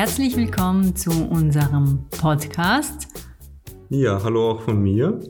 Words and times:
herzlich 0.00 0.34
willkommen 0.34 0.96
zu 0.96 1.10
unserem 1.10 2.06
Podcast. 2.08 3.06
Ja, 3.90 4.22
hallo 4.22 4.52
auch 4.52 4.62
von 4.62 4.82
mir. 4.82 5.20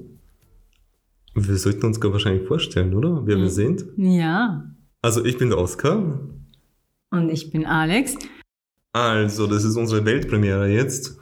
Wir 1.34 1.56
sollten 1.56 1.86
uns 1.86 2.00
gar 2.00 2.12
wahrscheinlich 2.12 2.46
vorstellen, 2.46 2.94
oder? 2.94 3.26
Wer 3.26 3.36
wir 3.38 3.50
sind. 3.50 3.84
Ja, 3.96 4.62
Also 5.02 5.24
ich 5.24 5.38
bin 5.38 5.48
der 5.50 5.58
Oskar. 5.58 6.20
und 7.10 7.30
ich 7.30 7.50
bin 7.50 7.66
Alex. 7.66 8.14
Also, 8.92 9.48
das 9.48 9.64
ist 9.64 9.74
unsere 9.74 10.04
Weltpremiere 10.04 10.68
jetzt. 10.68 11.18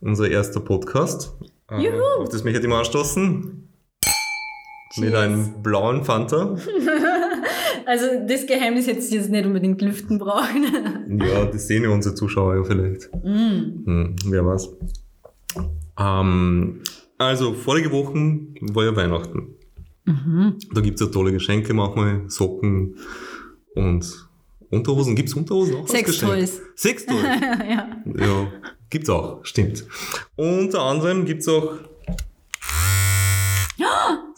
Unser 0.00 0.30
erster 0.30 0.60
Podcast. 0.60 1.36
Äh, 1.72 1.82
Juhu. 1.82 2.22
Auf 2.22 2.28
das 2.28 2.44
möchte 2.44 2.60
ich 2.60 2.68
mal 2.68 2.78
anstoßen. 2.78 3.68
Mit 4.98 5.14
einem 5.16 5.60
blauen 5.60 6.04
Fanta. 6.04 6.56
Also 7.86 8.06
das 8.26 8.46
Geheimnis 8.46 8.86
hättest 8.86 9.12
du 9.12 9.16
jetzt 9.16 9.30
nicht 9.30 9.46
unbedingt 9.46 9.80
lüften 9.82 10.18
brauchen. 10.18 11.18
Ja, 11.18 11.44
das 11.44 11.66
sehen 11.66 11.84
ja 11.84 11.90
unsere 11.90 12.14
Zuschauer 12.14 12.56
ja 12.56 12.64
vielleicht. 12.64 13.10
Mm. 13.22 13.86
Hm, 13.86 14.16
wer 14.26 14.46
weiß. 14.46 14.70
Ähm, 15.98 16.80
also, 17.18 17.52
vorige 17.54 17.92
Wochen 17.92 18.54
war 18.60 18.84
ja 18.84 18.96
Weihnachten. 18.96 19.54
Mhm. 20.04 20.58
Da 20.74 20.80
gibt's 20.80 21.00
ja 21.00 21.06
tolle 21.06 21.32
Geschenke 21.32 21.72
manchmal, 21.74 22.22
Socken 22.28 22.96
und 23.74 24.28
Unterhosen. 24.70 25.14
Gibt's 25.14 25.34
Unterhosen 25.34 25.76
auch? 25.76 25.88
Sextoys. 25.88 26.60
Sextoys. 26.74 27.22
ja. 27.22 27.88
ja, 28.18 28.52
gibt's 28.90 29.08
auch, 29.08 29.44
stimmt. 29.44 29.84
Unter 30.34 30.82
anderem 30.82 31.24
gibt's 31.24 31.46
auch 31.46 31.74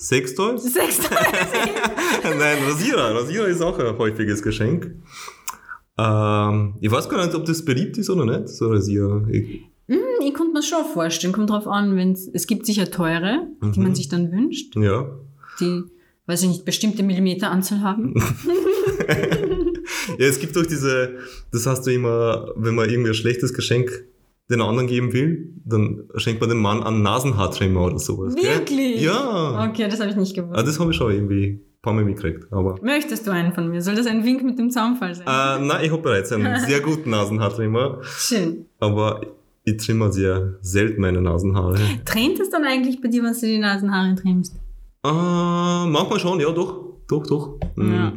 Sextoys? 0.08 0.62
Sextoys. 0.62 1.10
Nein, 2.24 2.58
Rasierer. 2.68 3.14
Rasierer 3.14 3.46
ist 3.48 3.62
auch 3.62 3.78
ein 3.78 3.96
häufiges 3.98 4.42
Geschenk. 4.42 4.94
Ähm, 5.98 6.74
ich 6.80 6.90
weiß 6.90 7.08
gar 7.08 7.24
nicht, 7.24 7.34
ob 7.34 7.44
das 7.44 7.64
beliebt 7.64 7.96
ist 7.98 8.10
oder 8.10 8.24
nicht, 8.24 8.48
so 8.48 8.68
Rasierer. 8.68 9.26
Ich, 9.30 9.62
ich 9.86 10.34
konnte 10.34 10.52
mir 10.52 10.62
schon 10.62 10.84
vorstellen. 10.92 11.32
Kommt 11.32 11.50
drauf 11.50 11.66
an, 11.66 11.96
wenn 11.96 12.12
es 12.12 12.46
gibt 12.46 12.66
sicher 12.66 12.90
teure, 12.90 13.46
die 13.62 13.78
Mhm. 13.78 13.82
man 13.84 13.94
sich 13.94 14.08
dann 14.08 14.30
wünscht, 14.32 14.74
ja. 14.76 15.06
die, 15.60 15.82
weiß 16.26 16.42
ich 16.42 16.48
nicht, 16.48 16.64
bestimmte 16.64 17.02
Millimeteranzahl 17.02 17.80
haben. 17.80 18.14
Ja, 20.18 20.26
es 20.26 20.38
gibt 20.38 20.54
doch 20.56 20.64
diese, 20.66 21.16
das 21.50 21.66
hast 21.66 21.86
du 21.86 21.90
immer, 21.92 22.52
wenn 22.56 22.74
man 22.74 22.88
irgendwie 22.88 23.10
ein 23.10 23.14
schlechtes 23.14 23.52
Geschenk 23.54 24.04
den 24.50 24.60
anderen 24.60 24.86
geben 24.86 25.12
will, 25.12 25.54
dann 25.64 26.02
schenkt 26.16 26.40
man 26.40 26.50
dem 26.50 26.60
Mann 26.60 26.82
einen 26.82 27.02
Nasenhaartrimmer 27.02 27.82
oder 27.86 27.98
sowas. 27.98 28.34
gell? 28.34 28.44
Wirklich? 28.58 29.00
Ja. 29.00 29.68
Okay, 29.70 29.88
das 29.88 30.00
habe 30.00 30.10
ich 30.10 30.16
nicht 30.16 30.34
gewusst. 30.34 30.58
Ah, 30.58 30.62
das 30.62 30.78
habe 30.78 30.90
ich 30.90 30.96
schon 30.96 31.12
irgendwie 31.12 31.46
ein 31.46 31.60
paar 31.82 31.94
Mal 31.94 32.04
mitgekriegt. 32.04 32.52
Aber 32.52 32.78
Möchtest 32.82 33.26
du 33.26 33.30
einen 33.30 33.52
von 33.54 33.68
mir? 33.70 33.80
Soll 33.80 33.94
das 33.94 34.06
ein 34.06 34.22
Wink 34.24 34.42
mit 34.44 34.58
dem 34.58 34.70
Zaunfall 34.70 35.14
sein? 35.14 35.26
äh, 35.26 35.64
nein, 35.64 35.84
ich 35.84 35.90
habe 35.90 36.02
bereits 36.02 36.30
einen 36.32 36.60
sehr 36.66 36.80
guten 36.80 37.10
Nasenhaartrimmer, 37.10 38.00
Schön. 38.02 38.66
aber 38.80 39.22
ich 39.64 39.78
trimme 39.78 40.12
sehr 40.12 40.58
selten 40.60 41.00
meine 41.00 41.22
Nasenhaare. 41.22 41.78
Trennt 42.04 42.38
es 42.38 42.50
dann 42.50 42.64
eigentlich 42.64 43.00
bei 43.00 43.08
dir, 43.08 43.22
wenn 43.22 43.32
du 43.32 43.40
die 43.40 43.58
Nasenhaare 43.58 44.14
trimmst? 44.14 44.56
Äh, 45.04 45.08
manchmal 45.08 46.18
schon, 46.20 46.38
ja, 46.40 46.50
doch, 46.50 46.98
doch, 47.08 47.26
doch. 47.26 47.58
Mm. 47.76 47.92
Ja. 47.92 48.12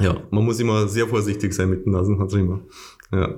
Ja, 0.00 0.16
man 0.30 0.44
muss 0.44 0.58
immer 0.60 0.86
sehr 0.88 1.06
vorsichtig 1.06 1.52
sein 1.52 1.70
mit 1.70 1.84
dem 1.86 1.92
Nasenhaartrimmer. 1.92 2.60
Ja. 3.12 3.34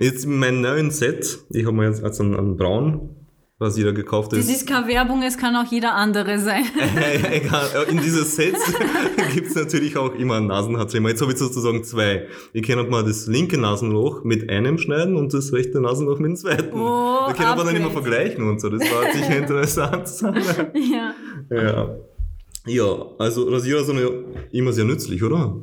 Jetzt 0.00 0.24
in 0.24 0.38
meinem 0.38 0.62
neuen 0.62 0.90
Set, 0.90 1.40
ich 1.50 1.66
habe 1.66 1.76
mir 1.76 1.86
jetzt 1.86 2.02
also 2.02 2.22
einen, 2.22 2.34
einen 2.34 2.56
braunen 2.56 3.10
Rasierer 3.60 3.92
gekauft. 3.92 4.32
Das 4.32 4.48
ist 4.48 4.66
keine 4.66 4.88
Werbung, 4.88 5.22
es 5.22 5.36
kann 5.36 5.54
auch 5.54 5.70
jeder 5.70 5.94
andere 5.94 6.38
sein. 6.38 6.64
Egal, 7.30 7.68
in 7.90 7.98
dieses 7.98 8.34
Set 8.34 8.54
gibt's 9.34 9.54
natürlich 9.54 9.98
auch 9.98 10.14
immer 10.14 10.36
einen 10.36 10.46
Nasenhaartrimmer. 10.46 11.10
Jetzt 11.10 11.20
habe 11.20 11.32
ich 11.32 11.38
sozusagen 11.38 11.84
zwei. 11.84 12.26
Ich 12.54 12.62
kann 12.62 12.88
mal 12.88 13.04
das 13.04 13.26
linke 13.26 13.58
Nasenloch 13.58 14.24
mit 14.24 14.48
einem 14.48 14.78
schneiden 14.78 15.16
und 15.16 15.34
das 15.34 15.52
rechte 15.52 15.82
Nasenloch 15.82 16.18
mit 16.18 16.28
dem 16.28 16.36
zweiten. 16.36 16.72
Oh, 16.72 17.26
da 17.26 17.34
kann 17.34 17.58
man 17.58 17.66
dann 17.66 17.76
immer 17.76 17.90
vergleichen 17.90 18.48
und 18.48 18.62
so. 18.62 18.70
Das 18.70 18.80
war 18.80 19.12
sicher 19.12 19.36
interessant. 19.36 20.08
ja. 20.74 21.14
ja. 21.50 21.96
Ja, 22.66 23.06
also 23.18 23.48
Rasierer 23.48 23.84
sind 23.84 23.98
ja 23.98 24.08
immer 24.52 24.72
sehr 24.72 24.84
nützlich, 24.84 25.22
oder? 25.22 25.56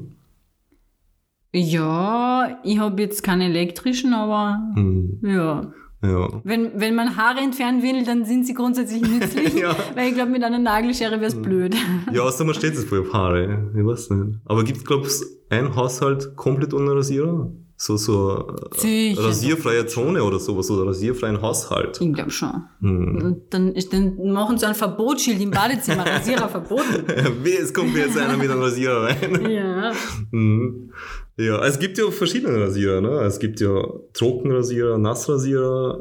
Ja, 1.58 2.60
ich 2.64 2.80
habe 2.80 3.02
jetzt 3.02 3.24
keinen 3.24 3.42
elektrischen, 3.42 4.14
aber 4.14 4.60
Hm, 4.76 5.20
ja. 5.24 5.72
ja. 6.04 6.42
Wenn, 6.44 6.72
wenn 6.80 6.96
man 6.96 7.18
Haare 7.18 7.40
entfernen 7.40 7.82
will, 7.82 8.04
dann 8.06 8.26
sind 8.26 8.46
sie 8.46 8.54
grundsätzlich 8.54 9.02
nützlich. 9.02 9.54
Ja. 9.58 9.76
Weil 9.96 10.10
ich 10.10 10.14
glaube, 10.16 10.32
mit 10.32 10.44
einer 10.44 10.60
Nagelschere 10.60 11.16
wäre 11.20 11.26
es 11.26 11.42
blöd. 11.42 11.76
Ja, 12.14 12.22
außer 12.22 12.44
man 12.46 12.54
steht 12.54 12.74
es 12.74 12.86
voll 12.86 13.02
auf 13.02 13.14
Haare. 13.14 13.72
Ich 13.76 13.86
weiß 13.86 14.12
nicht. 14.12 14.40
Aber 14.46 14.64
gibt 14.64 14.86
glaubst 14.86 15.26
ein 15.50 15.76
Haushalt 15.76 16.36
komplett 16.36 16.74
ohne 16.74 16.96
Rasierer? 16.96 17.52
So, 17.80 17.96
so 17.96 18.56
Sicher. 18.76 19.24
rasierfreie 19.24 19.86
Zone 19.86 20.24
oder 20.24 20.40
sowas, 20.40 20.72
oder 20.72 20.88
rasierfreien 20.88 21.40
Haushalt. 21.40 22.02
Ich 22.02 22.12
glaube 22.12 22.32
schon. 22.32 22.64
Hm. 22.82 23.22
Und 23.22 23.54
dann, 23.54 23.72
ist, 23.74 23.94
dann 23.94 24.18
machen 24.34 24.58
sie 24.58 24.66
ein 24.68 24.74
Verbotsschild 24.74 25.40
im 25.40 25.52
Badezimmer, 25.52 26.04
Rasierer 26.08 26.50
verboten. 26.50 27.06
Es 27.46 27.72
kommt 27.72 27.94
mir 27.94 28.08
jetzt 28.08 28.18
einer 28.18 28.36
mit 28.36 28.50
einem 28.50 28.62
Rasierer 28.62 29.04
rein. 29.04 29.52
Ja. 29.52 29.92
Hm. 30.32 30.92
Ja, 31.38 31.64
es 31.66 31.78
gibt 31.78 32.00
ja 32.00 32.10
verschiedene 32.10 32.60
Rasierer, 32.60 33.00
ne? 33.00 33.10
Es 33.22 33.38
gibt 33.38 33.60
ja 33.60 33.70
Trockenrasierer, 34.14 34.98
Nassrasierer, 34.98 36.00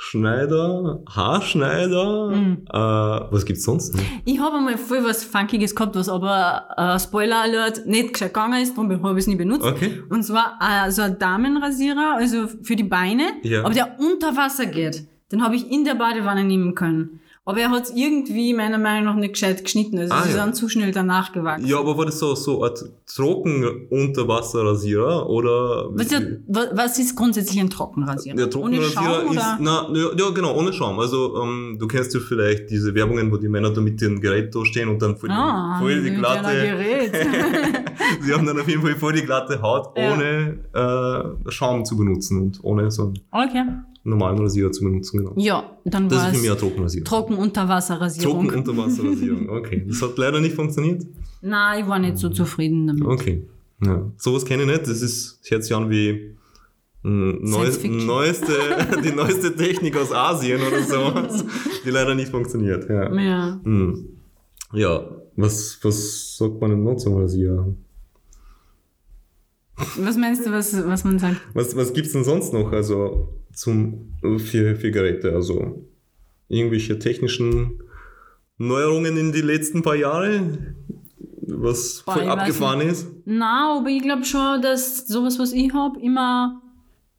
Bartschneider, 0.00 1.02
Haarschneider. 1.14 2.30
Mhm. 2.30 2.64
Äh, 2.68 2.72
was 2.72 3.44
gibt's 3.44 3.64
sonst 3.64 3.94
noch? 3.94 4.02
Ich 4.24 4.40
habe 4.40 4.56
einmal 4.56 4.78
voll 4.78 5.04
was 5.04 5.22
Funkiges 5.24 5.74
gehabt, 5.74 5.94
was 5.94 6.08
aber, 6.08 6.68
äh, 6.76 6.98
Spoiler 6.98 7.42
Alert, 7.42 7.86
nicht 7.86 8.14
gescheit 8.14 8.32
gegangen 8.32 8.62
ist, 8.62 8.76
darum 8.76 8.90
habe 9.02 9.18
ich 9.18 9.24
es 9.24 9.26
nie 9.26 9.36
benutzt. 9.36 9.64
Okay. 9.66 10.02
Und 10.08 10.22
zwar 10.22 10.58
äh, 10.60 10.90
so 10.90 11.02
ein 11.02 11.18
Damenrasierer, 11.18 12.16
also 12.16 12.46
für 12.62 12.76
die 12.76 12.84
Beine, 12.84 13.24
Ja. 13.42 13.60
aber 13.64 13.74
der 13.74 13.96
unter 13.98 14.34
Wasser 14.36 14.66
geht. 14.66 15.04
Den 15.30 15.44
habe 15.44 15.54
ich 15.54 15.70
in 15.70 15.84
der 15.84 15.94
Badewanne 15.94 16.44
nehmen 16.44 16.74
können. 16.74 17.19
Aber 17.46 17.58
er 17.58 17.70
hat 17.70 17.84
es 17.84 17.90
irgendwie 17.96 18.52
meiner 18.54 18.78
Meinung 18.78 19.06
nach 19.06 19.14
nicht 19.16 19.32
gescheit 19.32 19.64
geschnitten. 19.64 19.98
Also 19.98 20.12
Ah, 20.14 20.20
ist 20.22 20.30
ja. 20.32 20.36
dann 20.36 20.54
zu 20.54 20.68
schnell 20.68 20.92
danach 20.92 21.32
gewachsen. 21.32 21.66
Ja, 21.66 21.78
aber 21.80 21.96
war 21.96 22.04
das 22.06 22.18
so, 22.18 22.34
so 22.34 22.62
ein 22.62 22.70
Trocken-Unterwasserrasierer 23.90 25.28
oder? 25.28 25.88
Was, 25.92 26.10
ja, 26.10 26.20
wa- 26.48 26.68
was 26.72 26.98
ist 26.98 27.16
grundsätzlich 27.16 27.58
ein 27.60 27.70
Trockenrasierer? 27.70 28.36
Der 28.36 28.44
Ohne 28.46 28.78
Trockenrasierer 28.78 29.20
Schaum 29.22 29.24
ist, 29.36 29.38
oder? 29.38 29.58
na, 29.60 29.88
ja, 29.94 30.08
ja, 30.16 30.30
genau, 30.30 30.54
ohne 30.56 30.72
Schaum. 30.72 30.98
Also, 31.00 31.42
ähm, 31.42 31.76
du 31.78 31.86
kennst 31.86 32.14
ja 32.14 32.20
vielleicht 32.20 32.70
diese 32.70 32.94
Werbungen, 32.94 33.32
wo 33.32 33.36
die 33.36 33.48
Männer 33.48 33.70
da 33.70 33.80
mit 33.80 34.00
ihrem 34.02 34.20
Gerät 34.20 34.54
da 34.54 34.64
stehen 34.64 34.88
und 34.88 35.00
dann 35.02 35.16
voll, 35.16 35.30
Ah, 35.30 35.78
die, 35.80 35.84
voll 35.84 36.02
die 36.02 36.10
glatte, 36.14 36.52
Gerät. 36.52 37.12
sie 38.20 38.32
haben 38.32 38.46
dann 38.46 38.60
auf 38.60 38.68
jeden 38.68 38.82
Fall 38.82 38.96
voll 38.96 39.12
die 39.14 39.22
glatte 39.22 39.60
Haut, 39.62 39.88
ohne 39.96 40.58
äh, 40.72 41.50
Schaum 41.50 41.84
zu 41.84 41.96
benutzen 41.96 42.40
und 42.42 42.58
ohne 42.62 42.90
so 42.90 43.12
okay. 43.30 43.64
Normalen 44.04 44.38
Rasierer 44.38 44.72
zu 44.72 44.84
benutzen, 44.84 45.18
genau. 45.18 45.34
Ja, 45.36 45.76
dann 45.84 46.08
Das 46.08 46.18
war 46.18 46.24
ist 46.26 46.30
für 46.30 46.36
es 46.36 46.42
mich 46.42 46.50
ein 46.50 46.58
Trockenrasierer. 46.58 47.04
Trockenunterwasserrasierung. 47.04 48.44
Trockenunterwasserrasierung, 48.44 49.48
okay. 49.50 49.84
Das 49.86 50.00
hat 50.02 50.16
leider 50.16 50.40
nicht 50.40 50.54
funktioniert. 50.54 51.06
Nein, 51.42 51.82
ich 51.82 51.88
war 51.88 51.98
nicht 51.98 52.18
so 52.18 52.28
zufrieden 52.30 52.86
damit. 52.86 53.04
Okay. 53.04 53.42
Ja. 53.84 54.10
Sowas 54.16 54.44
kenne 54.44 54.62
ich 54.64 54.68
nicht. 54.68 54.82
Das 54.82 55.02
ist, 55.02 55.40
das 55.42 55.50
hört 55.50 55.64
sich 55.64 55.74
an 55.74 55.90
wie 55.90 56.34
mh, 57.02 57.38
neues, 57.42 57.82
neueste, 57.84 58.52
die 59.04 59.12
neueste 59.12 59.54
Technik 59.54 59.96
aus 59.96 60.12
Asien 60.12 60.60
oder 60.60 60.82
sowas, 60.82 61.44
die 61.84 61.90
leider 61.90 62.14
nicht 62.14 62.30
funktioniert. 62.30 62.88
Ja. 62.88 63.14
Ja. 63.14 63.60
Hm. 63.64 64.06
Ja, 64.72 65.02
was, 65.36 65.78
was 65.82 66.36
sagt 66.36 66.60
man 66.60 66.70
denn 66.70 66.84
noch 66.84 66.96
zum 66.96 67.16
Rasierer? 67.16 67.74
Was 69.96 70.16
meinst 70.16 70.46
du, 70.46 70.52
was, 70.52 70.86
was 70.86 71.04
man 71.04 71.18
sagt? 71.18 71.40
Was, 71.54 71.74
was 71.74 71.92
gibt's 71.92 72.12
denn 72.12 72.22
sonst 72.24 72.52
noch, 72.52 72.70
also, 72.72 73.28
zum, 73.52 74.12
für, 74.38 74.76
für 74.76 74.90
Geräte? 74.90 75.32
Also, 75.32 75.84
irgendwelche 76.48 76.98
technischen 76.98 77.82
Neuerungen 78.58 79.16
in 79.16 79.32
die 79.32 79.40
letzten 79.40 79.82
paar 79.82 79.96
Jahre? 79.96 80.74
Was 81.46 82.02
Boah, 82.04 82.14
voll 82.14 82.28
abgefahren 82.28 82.80
ist? 82.82 83.08
Na, 83.24 83.78
aber 83.78 83.88
ich 83.88 84.02
glaube 84.02 84.24
schon, 84.24 84.62
dass 84.62 85.06
sowas, 85.06 85.38
was 85.38 85.52
ich 85.52 85.72
habe, 85.72 86.00
immer 86.00 86.62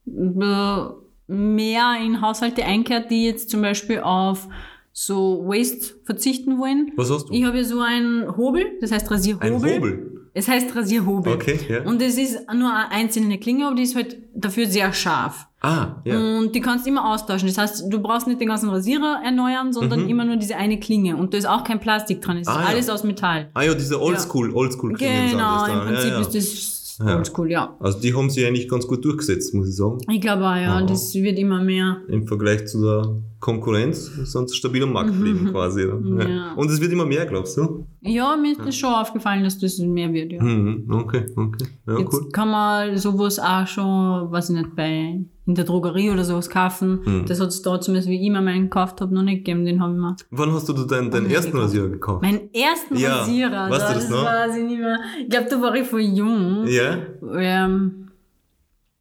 äh, 0.08 1.34
mehr 1.34 1.98
in 2.04 2.22
Haushalte 2.22 2.64
einkehrt, 2.64 3.12
die 3.12 3.26
jetzt 3.26 3.50
zum 3.50 3.62
Beispiel 3.62 4.00
auf 4.00 4.48
so 4.94 5.46
Waste 5.46 5.96
verzichten 6.04 6.60
wollen. 6.60 6.92
Was 6.96 7.10
hast 7.10 7.30
du? 7.30 7.34
Ich 7.34 7.44
habe 7.44 7.58
ja 7.58 7.64
so 7.64 7.80
einen 7.80 8.36
Hobel, 8.36 8.66
das 8.82 8.92
heißt 8.92 9.10
Rasierhobel. 9.10 9.52
Ein 9.52 9.64
Hobel? 9.64 10.30
Es 10.34 10.48
heißt 10.48 10.76
Rasierhobel. 10.76 11.34
Okay, 11.34 11.60
ja. 11.70 11.84
Und 11.84 12.02
es 12.02 12.18
ist 12.18 12.40
nur 12.54 12.74
eine 12.74 12.92
einzelne 12.92 13.38
Klinge, 13.38 13.68
aber 13.68 13.76
die 13.76 13.84
ist 13.84 13.96
halt 13.96 14.18
dafür 14.34 14.66
sehr 14.68 14.94
scharf. 14.94 15.48
Ah, 15.64 15.98
ja. 16.06 16.18
Und 16.18 16.56
die 16.56 16.60
kannst 16.60 16.86
du 16.86 16.90
immer 16.90 17.08
austauschen. 17.14 17.48
Das 17.48 17.58
heißt, 17.58 17.84
du 17.88 18.00
brauchst 18.00 18.26
nicht 18.28 18.42
den 18.42 18.48
ganzen 18.48 18.70
Rasierer 18.70 19.22
erneuern, 19.24 19.72
sondern 19.72 20.10
immer 20.10 20.26
nur 20.26 20.36
diese 20.38 20.56
eine 20.56 20.80
Klinge. 20.80 21.16
Und 21.16 21.34
da 21.34 21.38
ist 21.38 21.46
auch 21.48 21.64
kein 21.64 21.80
Plastik 21.80 22.20
dran. 22.22 22.38
Es 22.38 22.48
ist 22.48 22.54
Mhm. 22.54 22.60
Ah, 22.60 22.64
ja. 22.64 22.70
alles 22.70 22.90
aus 22.90 23.04
Metall. 23.04 23.50
Ah 23.54 23.62
ja, 23.64 23.74
diese 23.76 24.02
Oldschool, 24.02 24.52
Oldschool 24.54 24.94
Klingen 24.94 25.30
sind 25.30 25.38
Genau, 25.38 25.66
im. 25.66 25.80
Prinzip 25.88 26.10
ja, 26.10 26.14
ja. 26.16 26.20
ist 26.22 26.36
das 26.36 26.98
Ja. 27.08 27.16
oldschool, 27.18 27.52
ja. 27.52 27.76
Also 27.80 28.00
die 28.00 28.14
haben 28.16 28.30
sich 28.30 28.46
eigentlich 28.46 28.68
ganz 28.68 28.88
gut 28.88 29.06
durchgesetzt, 29.06 29.54
muss 29.54 29.70
ich 29.70 29.76
sagen. 29.76 30.00
Ich 30.12 30.20
glaube 30.22 30.44
auch, 30.48 30.56
ja. 30.56 30.80
Ja. 30.80 30.82
Das 30.82 31.14
wird 31.14 31.38
immer 31.38 31.62
mehr. 31.64 31.98
Im 32.08 32.26
Vergleich 32.28 32.66
zu 32.68 32.82
der 32.84 33.16
Konkurrenz, 33.42 34.06
sonst 34.26 34.56
stabil 34.56 34.84
am 34.84 34.94
Markt 34.94 35.20
bleiben 35.20 35.50
quasi. 35.52 35.82
Ja. 35.82 36.28
Ja. 36.30 36.54
Und 36.54 36.70
es 36.70 36.80
wird 36.80 36.92
immer 36.94 37.06
mehr, 37.06 37.26
glaubst 37.26 37.58
du? 37.58 37.88
Ja, 38.02 38.38
mir 38.38 38.52
ist 38.52 38.62
das 38.64 38.76
schon 38.76 38.94
aufgefallen, 38.94 39.44
dass 39.44 39.58
das 39.60 39.80
mehr 39.80 40.14
wird, 40.14 40.32
ja. 40.32 40.42
Mhm. 40.44 40.86
Okay, 40.90 41.26
okay. 41.36 41.66
Ja, 41.88 41.98
Jetzt 42.00 42.14
cool. 42.14 42.30
kann 42.32 42.50
man 42.50 42.96
sowas 42.98 43.40
auch 43.40 43.66
schon, 43.68 44.32
weiß 44.32 44.52
ich 44.52 44.56
nicht, 44.58 44.76
bei 44.76 45.26
in 45.48 45.56
der 45.56 45.66
Drogerie 45.66 46.12
oder 46.12 46.24
sowas 46.24 46.50
kaufen. 46.52 47.00
Mhm. 47.04 47.26
Das 47.26 47.40
hat 47.42 47.48
es 47.50 47.64
da 47.64 47.82
zumindest, 47.82 48.08
wie 48.10 48.24
ich 48.24 48.30
mir 48.32 48.42
meinen 48.42 48.66
gekauft 48.66 49.02
habe, 49.02 49.14
noch 49.14 49.24
nicht 49.24 49.40
gegeben. 49.40 49.66
Den 49.66 49.82
habe 49.82 49.94
ich 49.94 50.00
mir. 50.00 50.16
Wann 50.30 50.54
hast 50.54 50.70
du 50.70 50.74
deinen, 50.74 51.10
deinen 51.10 51.30
ersten 51.32 51.52
gekauft. 51.52 51.66
Rasierer 51.66 51.90
gekauft? 51.90 52.22
Meinen 52.22 52.54
ersten 52.54 52.96
Ja, 52.96 53.18
Rasierer. 53.18 53.70
weißt 53.72 53.82
du 53.82 53.88
da, 53.88 53.94
das 53.96 54.10
noch? 54.12 54.24
weiß 54.24 54.56
ich 54.58 54.64
nicht 54.66 54.80
mehr. 54.80 55.00
Ich 55.20 55.30
glaube, 55.30 55.48
da 55.50 55.62
war 55.62 55.76
ich 55.76 55.88
voll 55.88 56.02
jung. 56.02 56.68
Ja? 56.68 56.96
Ähm, 57.38 58.12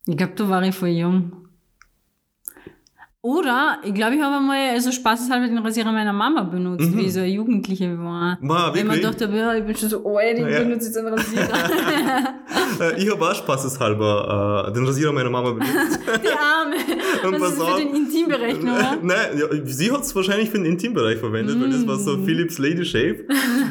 ich 0.07 0.17
glaube, 0.17 0.33
da 0.35 0.49
war 0.49 0.63
ich 0.63 0.75
voll 0.75 0.89
jung. 0.89 1.33
Oder, 3.23 3.81
ich 3.85 3.93
glaube, 3.93 4.15
ich 4.15 4.23
habe 4.23 4.37
einmal 4.37 4.71
also 4.71 4.91
spaßeshalber 4.91 5.47
den 5.47 5.59
Rasierer 5.59 5.93
meiner 5.93 6.15
Mama 6.15 6.43
benutzt, 6.45 6.97
wie 6.97 7.03
ich 7.03 7.13
so 7.13 7.21
eine 7.21 7.29
Jugendliche 7.29 7.99
war. 7.99 8.39
Ma, 8.41 8.73
Wenn 8.73 8.87
man 8.87 8.97
Mhm. 8.97 9.03
dachte, 9.03 9.31
ja, 9.31 9.55
ich 9.57 9.65
bin 9.65 9.77
schon 9.77 9.91
so 9.91 10.17
alt, 10.17 10.39
ich 10.39 10.47
Ja. 10.47 10.61
benutze 10.61 10.87
jetzt 10.87 10.97
einen 10.97 11.09
Rasierer. 11.15 11.49
Äh, 12.81 13.03
ich 13.03 13.11
habe 13.11 13.23
auch 13.29 13.35
spaßeshalber 13.35 14.69
äh, 14.69 14.73
den 14.73 14.87
Rasierer 14.87 15.13
meiner 15.13 15.29
Mama 15.29 15.51
benutzt. 15.51 15.99
Die 16.25 16.29
Arme. 16.29 16.77
Und 17.35 17.39
Was 17.43 17.51
ist 17.53 17.59
für 17.59 17.65
auf. 17.65 17.77
den 17.77 17.95
Intimbereich 17.95 18.55
nochmal? 18.63 18.99
Nein, 19.03 19.39
ja, 19.39 19.47
sie 19.67 19.93
hat 19.93 20.01
es 20.01 20.17
wahrscheinlich 20.17 20.49
für 20.49 20.57
den 20.57 20.65
Intimbereich 20.67 21.19
verwendet, 21.19 21.61
weil 21.61 21.69
das 21.71 21.87
war 21.87 21.97
Mm. 21.97 22.01
so 22.01 22.17
Philips 22.25 22.59
Lady 22.59 22.85
Shave. 22.87 23.25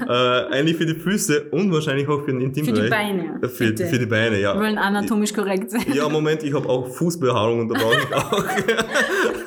äh, 0.07 0.53
eigentlich 0.53 0.77
für 0.77 0.85
die 0.85 0.93
Füße 0.93 1.45
und 1.49 1.71
wahrscheinlich 1.73 2.07
auch 2.07 2.21
für 2.23 2.31
den 2.33 2.41
Intimbereich. 2.41 2.89
Beine, 2.91 3.39
Äh, 3.41 3.47
Für, 3.47 3.65
bitte. 3.67 3.87
für 3.87 3.97
die 3.97 4.05
Beine, 4.05 4.39
ja. 4.39 4.53
Wir 4.53 4.61
wollen 4.61 4.77
anatomisch 4.77 5.33
korrekt 5.33 5.71
sein. 5.71 5.85
Ja, 5.91 6.07
Moment, 6.07 6.43
ich 6.43 6.53
habe 6.53 6.69
auch 6.69 6.87
Fußbehaarung 6.93 7.61
und 7.61 7.69
da 7.69 7.79
brauche 7.79 7.97
ich 7.97 8.13
auch. 8.15 8.43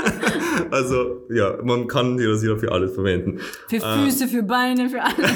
also, 0.71 1.27
ja, 1.31 1.59
man 1.63 1.87
kann 1.87 2.17
die 2.17 2.25
Rasierer 2.25 2.59
für 2.59 2.73
alles 2.73 2.95
verwenden. 2.95 3.39
Für 3.69 3.81
Füße, 3.81 4.29
für 4.29 4.43
Beine, 4.43 4.89
für 4.89 5.03
alles. 5.03 5.33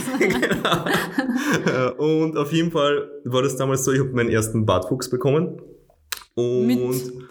Äh, 1.66 1.90
und 1.98 2.36
auf 2.36 2.52
jeden 2.52 2.70
Fall 2.70 3.08
war 3.24 3.42
das 3.42 3.56
damals 3.56 3.84
so, 3.84 3.92
ich 3.92 4.00
habe 4.00 4.10
meinen 4.10 4.30
ersten 4.30 4.66
Bartwuchs 4.66 5.10
bekommen. 5.10 5.60
Und 6.34 6.66
Mit 6.66 6.80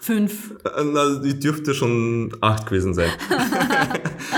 fünf. 0.00 0.52
Äh, 0.64 0.82
Na, 0.84 1.20
ich 1.22 1.38
dürfte 1.38 1.74
schon 1.74 2.32
acht 2.40 2.66
gewesen 2.66 2.92
sein. 2.92 3.10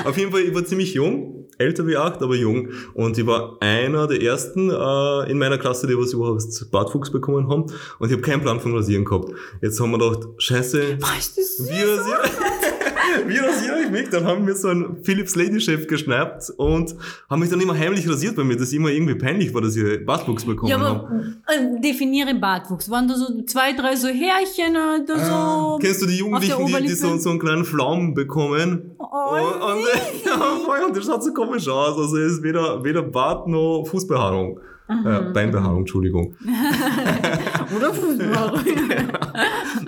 Auf 0.04 0.16
jeden 0.16 0.30
Fall, 0.30 0.42
ich 0.42 0.54
war 0.54 0.64
ziemlich 0.64 0.94
jung, 0.94 1.46
älter 1.58 1.86
wie 1.86 1.96
acht, 1.96 2.22
aber 2.22 2.34
jung. 2.36 2.68
Und 2.94 3.18
ich 3.18 3.26
war 3.26 3.56
einer 3.60 4.06
der 4.06 4.22
ersten 4.22 4.70
äh, 4.70 5.30
in 5.30 5.38
meiner 5.38 5.58
Klasse, 5.58 5.86
die 5.86 5.96
was 5.96 6.12
überhaupt 6.12 6.42
Bartwuchs 6.70 7.10
bekommen 7.10 7.48
haben. 7.50 7.64
Und 7.98 8.06
ich 8.08 8.12
habe 8.12 8.22
keinen 8.22 8.42
Plan 8.42 8.60
von 8.60 8.74
Rasieren 8.74 9.04
gehabt. 9.04 9.30
Jetzt 9.60 9.80
haben 9.80 9.90
wir 9.90 9.98
gedacht, 9.98 10.28
scheiße, 10.38 10.98
Boah, 11.00 11.08
ist 11.18 11.36
das 11.38 11.56
süß. 11.56 11.68
wie 11.68 11.82
rasiere, 11.82 12.18
wie 13.26 13.36
rasiere 13.38 13.80
ich 13.84 13.90
mich? 13.90 14.08
Dann 14.10 14.24
haben 14.24 14.46
wir 14.46 14.54
so 14.54 14.68
einen 14.68 15.02
Philips 15.02 15.34
Lady 15.34 15.60
Chef 15.60 15.86
geschnappt 15.86 16.50
und 16.56 16.94
haben 17.28 17.40
mich 17.40 17.50
dann 17.50 17.60
immer 17.60 17.76
heimlich 17.76 18.08
rasiert 18.08 18.36
bei 18.36 18.44
mir, 18.44 18.56
dass 18.56 18.72
immer 18.72 18.90
irgendwie 18.90 19.14
peinlich 19.16 19.52
war, 19.52 19.60
dass 19.60 19.74
ich 19.76 20.04
Bartwuchs 20.06 20.44
bekommen 20.44 20.70
Ja, 20.70 20.78
habe. 20.78 21.00
aber 21.46 21.78
äh, 21.78 21.80
definiere 21.80 22.34
Bartwuchs. 22.34 22.88
Waren 22.90 23.08
da 23.08 23.14
so 23.16 23.42
zwei, 23.46 23.72
drei 23.72 23.96
so 23.96 24.08
Härchen 24.08 24.76
oder 24.76 25.18
so? 25.18 25.78
Kennst 25.80 26.02
du 26.02 26.06
die 26.06 26.18
Jugendlichen, 26.18 26.66
die, 26.66 26.82
die 26.86 26.94
so, 26.94 27.16
so 27.18 27.30
einen 27.30 27.38
kleinen 27.40 27.64
Pflaumen 27.64 28.14
bekommen? 28.14 28.92
Oh, 28.98 29.04
und, 29.34 29.62
und, 29.62 29.77
ja, 30.24 30.38
voll, 30.64 30.78
und 30.86 30.96
das 30.96 31.04
schaut 31.06 31.22
so 31.22 31.32
komisch 31.32 31.68
aus. 31.68 31.96
Also 31.98 32.16
es 32.16 32.34
ist 32.34 32.42
weder, 32.42 32.82
weder 32.84 33.02
Bart 33.02 33.46
noch 33.48 33.84
Fußbehaarung. 33.86 34.60
Äh, 34.90 35.32
Beinbehaarung, 35.34 35.80
Entschuldigung. 35.80 36.34
Oder 37.76 37.92
Fußball. 37.92 38.54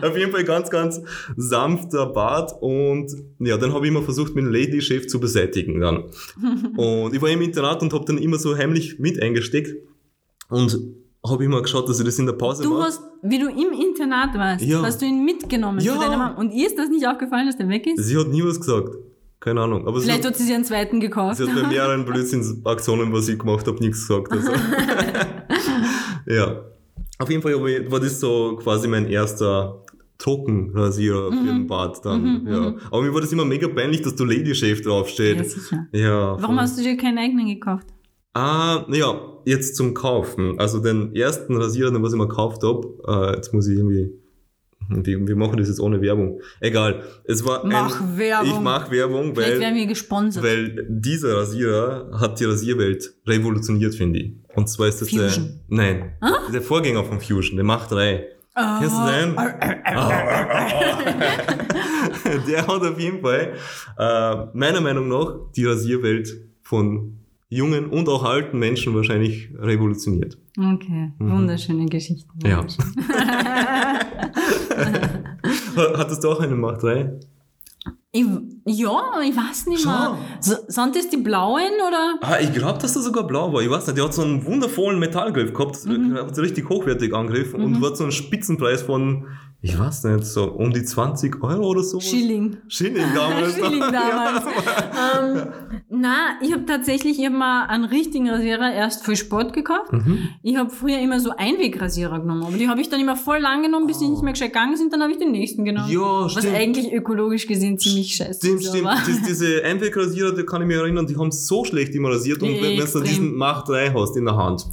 Auf 0.03 0.17
jeden 0.17 0.31
Fall 0.31 0.45
ganz, 0.45 0.69
ganz 0.69 1.01
sanfter 1.39 2.05
Bart 2.05 2.53
und 2.61 3.11
ja, 3.39 3.57
dann 3.57 3.73
habe 3.73 3.87
ich 3.87 3.91
immer 3.93 4.03
versucht, 4.03 4.35
meinen 4.35 4.53
Lady 4.53 4.81
Chef 4.83 5.07
zu 5.07 5.19
beseitigen 5.19 5.81
dann. 5.81 6.05
Und 6.77 7.15
ich 7.15 7.23
war 7.23 7.31
im 7.31 7.41
Internat 7.41 7.81
und 7.83 7.93
habe 7.95 8.05
dann 8.05 8.19
immer 8.19 8.37
so 8.37 8.55
heimlich 8.57 8.99
mit 8.99 9.23
eingesteckt 9.23 9.75
und 10.51 10.79
habe 11.27 11.45
immer 11.45 11.63
geschaut, 11.63 11.89
dass 11.89 11.99
ich 11.99 12.05
das 12.05 12.19
in 12.19 12.27
der 12.27 12.33
Pause 12.35 12.63
Du 12.63 12.71
mache. 12.75 12.89
hast, 12.89 13.01
wie 13.23 13.39
du 13.39 13.49
im 13.49 13.73
Internat 13.73 14.35
warst, 14.35 14.63
Ja. 14.65 14.83
hast 14.83 15.01
du 15.01 15.07
ihn 15.07 15.25
mitgenommen 15.25 15.81
Ja. 15.81 15.95
zu 15.95 15.99
deiner 16.01 16.17
Mama. 16.19 16.35
Und 16.39 16.53
ihr 16.53 16.67
ist 16.67 16.79
das 16.79 16.89
nicht 16.91 17.07
aufgefallen, 17.07 17.47
dass 17.47 17.57
der 17.57 17.69
weg 17.69 17.87
ist? 17.87 18.05
Sie 18.05 18.17
hat 18.19 18.29
nie 18.29 18.43
was 18.45 18.61
gesagt. 18.61 18.91
Keine 19.41 19.63
Ahnung. 19.63 19.89
Aber 19.89 20.01
Vielleicht 20.01 20.25
hat, 20.25 20.33
hat 20.33 20.37
sie 20.37 20.45
sich 20.45 20.55
einen 20.55 20.65
zweiten 20.65 21.01
gekauft. 21.01 21.39
sie 21.39 21.49
hat 21.49 21.55
bei 21.55 21.67
mehreren 21.67 22.05
Blödsinnsaktionen, 22.05 23.13
was 23.13 23.27
ich 23.29 23.39
gemacht 23.39 23.67
habe, 23.67 23.79
nichts 23.79 24.07
gesagt. 24.07 24.31
Also. 24.33 24.53
ja. 26.27 26.65
Auf 27.19 27.31
jeden 27.31 27.43
Fall 27.43 27.55
war 27.91 28.01
das 28.01 28.21
so 28.21 28.57
quasi 28.57 28.87
mein 28.87 29.07
erster 29.07 29.83
Trockenrasierer 30.19 31.33
für 31.33 31.45
den 31.47 31.67
Bart 31.67 32.05
dann. 32.05 32.47
ja. 32.47 32.75
Aber 32.91 33.03
mir 33.03 33.13
war 33.15 33.23
das 33.23 33.33
immer 33.33 33.47
mega 33.47 33.69
peinlich, 33.69 34.03
dass 34.03 34.15
du 34.15 34.25
Lady 34.25 34.55
Shave 34.55 34.83
draufsteht. 34.83 35.39
Ja, 35.39 35.45
sicher. 35.45 35.87
Ja. 35.93 36.37
Warum 36.41 36.61
hast 36.61 36.79
du 36.79 36.83
dir 36.83 36.97
keinen 36.99 37.19
eigenen 37.19 37.47
gekauft? 37.47 37.87
Ah, 38.35 38.85
ja, 38.91 39.21
jetzt 39.45 39.77
zum 39.77 39.95
Kaufen. 39.95 40.59
Also 40.59 40.81
den 40.81 41.15
ersten 41.17 41.57
Rasierer, 41.57 41.91
den 41.91 42.03
was 42.03 42.13
ich 42.13 42.19
mal 42.19 42.29
gekauft 42.29 42.63
habe, 42.63 42.87
äh, 43.09 43.37
jetzt 43.37 43.53
muss 43.53 43.67
ich 43.67 43.79
irgendwie. 43.79 44.13
Wie, 44.93 45.29
wie 45.29 45.35
machen 45.35 45.57
das 45.57 45.69
jetzt 45.69 45.79
ohne 45.81 46.01
Werbung? 46.03 46.41
Egal. 46.61 47.05
Es 47.25 47.45
war 47.45 47.65
Mach 47.65 48.01
ein, 48.01 48.19
Werbung. 48.19 48.51
Ich 48.51 48.59
mach 48.61 48.91
Werbung, 48.91 49.35
Vielleicht 49.35 49.53
weil, 49.53 49.61
werden 49.61 49.75
wir 49.77 49.87
gesponsert. 49.87 50.43
weil 50.43 50.85
dieser 50.89 51.37
Rasierer 51.37 52.11
hat 52.21 52.41
die 52.41 52.45
Rasierwelt 52.45 53.15
revolutioniert, 53.27 53.95
finde 53.95 54.19
ich. 54.19 54.33
Und 54.57 54.69
zwar 54.69 54.89
ist 54.89 55.01
das 55.01 55.11
Fusion. 55.11 55.61
der. 55.71 55.77
Nein. 55.77 56.13
Der 56.53 56.61
Vorgänger 56.63 57.05
von 57.05 57.21
Fusion, 57.21 57.55
der 57.57 57.65
Mach 57.65 57.87
3. 57.87 58.27
Ah. 58.55 58.81
Kennst 58.81 58.97
du 58.97 59.07
den? 59.07 59.37
der 62.49 62.67
hat 62.67 62.83
auf 62.83 62.99
jeden 62.99 63.21
Fall, 63.23 63.53
äh, 63.97 64.37
meiner 64.55 64.81
Meinung 64.81 65.07
nach, 65.09 65.37
die 65.55 65.67
Rasierwelt 65.67 66.37
von 66.63 67.20
jungen 67.51 67.87
und 67.91 68.09
auch 68.09 68.25
alten 68.25 68.59
Menschen 68.59 68.95
wahrscheinlich 68.95 69.51
revolutioniert. 69.59 70.39
Okay, 70.59 71.13
wunderschöne 71.19 71.85
Geschichte. 71.87 72.29
Ja. 72.45 72.59
Wunderschön. 72.59 72.85
Ha- 75.77 75.93
Hattest 75.99 76.25
du 76.25 76.31
auch 76.31 76.41
einen 76.41 76.61
Mach 76.61 76.79
3? 76.79 77.19
Ich, 78.13 78.25
ja, 78.67 79.03
ich 79.25 79.37
weiß 79.37 79.67
nicht 79.69 79.85
mehr. 79.85 80.19
So, 80.41 80.55
sind 80.67 80.97
das 80.97 81.09
die 81.11 81.17
blauen 81.17 81.63
oder? 81.87 82.19
Ah, 82.23 82.39
ich 82.41 82.53
glaube, 82.53 82.79
dass 82.81 82.93
der 82.93 83.03
sogar 83.03 83.25
blau 83.27 83.53
war. 83.53 83.63
Ich 83.63 83.71
weiß 83.71 83.87
nicht, 83.87 83.99
der 83.99 84.05
hat 84.05 84.15
so 84.15 84.23
einen 84.23 84.45
wundervollen 84.45 84.99
Metallgriff 84.99 85.53
gehabt, 85.55 85.77
hat 85.77 86.35
so 86.35 86.43
richtig 86.43 86.69
hochwertig 86.69 87.15
angegriffen 87.15 87.63
und 87.63 87.81
hat 87.85 87.97
so 87.97 88.03
einen 88.05 88.13
Spitzenpreis 88.13 88.83
von, 88.83 89.27
ich 89.63 89.79
weiß 89.79 90.05
nicht, 90.05 90.25
so 90.25 90.45
um 90.45 90.73
die 90.73 90.83
20 90.83 91.43
Euro 91.43 91.69
oder 91.69 91.83
so. 91.83 92.01
Schilling. 92.01 92.57
Schilling 92.69 93.05
damals. 93.15 93.55
Schilling 93.57 93.81
damals. 93.81 94.45
ähm, 94.47 95.53
na, 95.91 96.39
ich 96.41 96.53
habe 96.53 96.65
tatsächlich 96.65 97.19
mal 97.29 97.67
einen 97.67 97.85
richtigen 97.85 98.31
Rasierer 98.31 98.73
erst 98.73 99.05
für 99.05 99.17
Sport 99.17 99.53
gekauft. 99.53 99.93
Mhm. 99.93 100.31
Ich 100.43 100.57
habe 100.57 100.71
früher 100.71 100.99
immer 100.99 101.21
so 101.21 101.33
Einwegrasierer 101.37 102.21
genommen, 102.21 102.45
aber 102.45 102.57
die 102.57 102.69
habe 102.69 102.81
ich 102.81 102.89
dann 102.89 103.01
immer 103.01 103.17
voll 103.17 103.39
lang 103.39 103.63
genommen, 103.63 103.87
bis 103.87 103.99
die 103.99 104.09
nicht 104.09 104.23
mehr 104.23 104.33
gescheit 104.33 104.55
gegangen 104.55 104.79
sind, 104.79 104.95
dann 104.95 105.03
habe 105.03 105.13
ich 105.13 105.19
den 105.19 105.33
nächsten 105.33 105.67
genommen. 105.67 105.91
Ja, 105.91 106.25
Was 106.25 106.33
stimmt. 106.33 106.57
eigentlich 106.57 106.93
ökologisch 106.93 107.47
gesehen 107.47 107.79
ziemlich 107.79 108.15
scheiße 108.15 108.39
Stimmt, 108.41 108.61
ist. 108.63 108.69
stimmt. 108.69 108.87
Das, 108.87 109.23
diese 109.29 109.63
Einwegrasierer, 109.63 110.33
da 110.35 110.43
kann 110.43 110.63
ich 110.63 110.69
mich 110.69 110.77
erinnern, 110.77 111.07
die 111.07 111.17
haben 111.17 111.31
so 111.31 111.65
schlecht 111.65 111.95
immer 111.95 112.09
rasiert. 112.11 112.43
Und 112.43 112.49
wenn, 112.63 112.79
du 112.79 113.01
diesen 113.01 113.35
Mach 113.35 113.65
3 113.65 113.93
hast 113.93 114.17
in 114.17 114.25
der 114.25 114.37
Hand, 114.37 114.67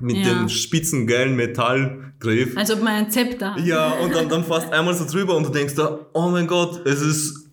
mit 0.00 0.16
Ja. 0.16 0.34
dem 0.34 0.48
spitzen, 0.48 1.06
geilen 1.06 1.36
Metallgriff, 1.36 2.56
Als 2.56 2.70
ob 2.70 2.82
man 2.82 2.94
ein 2.94 3.10
Zepter 3.10 3.54
hat. 3.54 3.64
ja, 3.64 3.92
und 4.02 4.14
dann, 4.14 4.28
dann 4.28 4.44
fast 4.44 4.72
einmal 4.72 4.94
so 4.94 5.06
drüber 5.10 5.36
und 5.36 5.46
du 5.46 5.50
denkst 5.50 5.74
da, 5.74 5.98
oh 6.12 6.28
mein 6.28 6.46
Gott, 6.46 6.86
es 6.86 7.00
ist 7.00 7.44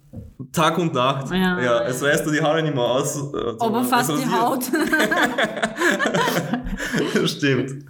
Tag 0.51 0.77
und 0.77 0.93
Nacht. 0.93 1.31
Ja. 1.31 1.83
es 1.85 2.03
reißt 2.03 2.25
dir 2.27 2.31
die 2.33 2.41
Haare 2.41 2.61
nicht 2.61 2.75
mehr 2.75 2.83
aus. 2.83 3.15
äh, 3.33 3.53
Aber 3.59 3.83
fast 3.83 4.11
die. 4.11 4.29
Haut. 4.29 4.63
Stimmt. 7.25 7.85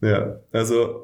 Ja, 0.00 0.36
also 0.52 1.00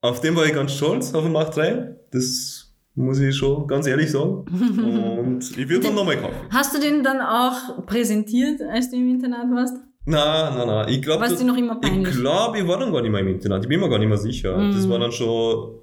auf 0.00 0.20
den 0.20 0.34
war 0.36 0.46
ich 0.46 0.54
ganz 0.54 0.72
stolz, 0.74 1.12
auf 1.14 1.24
den 1.24 1.32
Mach 1.32 1.50
3. 1.50 1.96
Das 2.12 2.72
muss 2.94 3.18
ich 3.18 3.36
schon 3.36 3.66
ganz 3.66 3.86
ehrlich 3.86 4.10
sagen. 4.10 4.44
Und 5.18 5.56
ich 5.58 5.68
würde 5.68 5.86
dann 5.86 5.94
nochmal 5.94 6.16
kaufen. 6.16 6.34
Hast 6.50 6.74
du 6.74 6.80
den 6.80 7.02
dann 7.02 7.20
auch 7.20 7.84
präsentiert, 7.86 8.60
als 8.62 8.90
du 8.90 8.96
im 8.96 9.10
Internat 9.10 9.50
warst? 9.50 9.74
Nein, 10.06 10.54
nein, 10.56 10.66
nein. 10.66 10.88
Ich 10.88 11.02
glaube? 11.02 11.26
Ich 11.26 12.12
glaube, 12.12 12.58
ich 12.58 12.66
war 12.66 12.78
dann 12.78 12.92
gar 12.92 13.02
nicht 13.02 13.10
mehr 13.10 13.20
im 13.20 13.28
Internat. 13.28 13.62
Ich 13.62 13.68
bin 13.68 13.80
mir 13.80 13.88
gar 13.88 13.98
nicht 13.98 14.08
mehr 14.08 14.18
sicher. 14.18 14.56
Mhm. 14.56 14.72
Das 14.72 14.88
war 14.88 14.98
dann 14.98 15.12
schon 15.12 15.74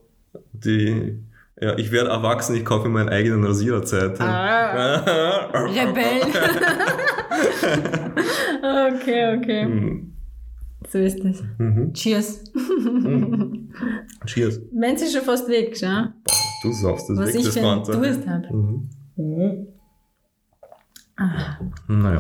die. 0.54 1.20
Ja, 1.60 1.76
ich 1.78 1.92
werde 1.92 2.12
erwachsen, 2.12 2.56
ich 2.56 2.64
kaufe 2.64 2.88
meinen 2.88 3.10
eigenen 3.10 3.44
Rasiererzeit. 3.44 4.20
Ah. 4.22 5.54
Rebell. 5.66 6.22
okay, 8.62 9.38
okay. 9.38 9.64
Hm. 9.64 10.14
So 10.88 11.00
ist 11.00 11.20
es. 11.26 11.44
Mhm. 11.58 11.94
Cheers. 11.94 12.44
Cheers. 14.28 14.62
Wenn 14.72 14.98
sie 14.98 15.12
schon 15.12 15.24
fast 15.26 15.50
weg, 15.50 15.76
schau. 15.76 16.10
Du 16.62 16.72
saufst 16.72 17.10
das 17.10 17.18
Was 17.18 17.30
weg, 17.30 17.36
ich 17.40 17.46
das 17.46 17.58
für 17.58 17.68
einen 17.68 17.86
Fanta. 17.86 18.00
Durst 18.00 18.28
habe. 18.28 18.54
Mhm. 18.54 18.90
Naja. 21.88 22.20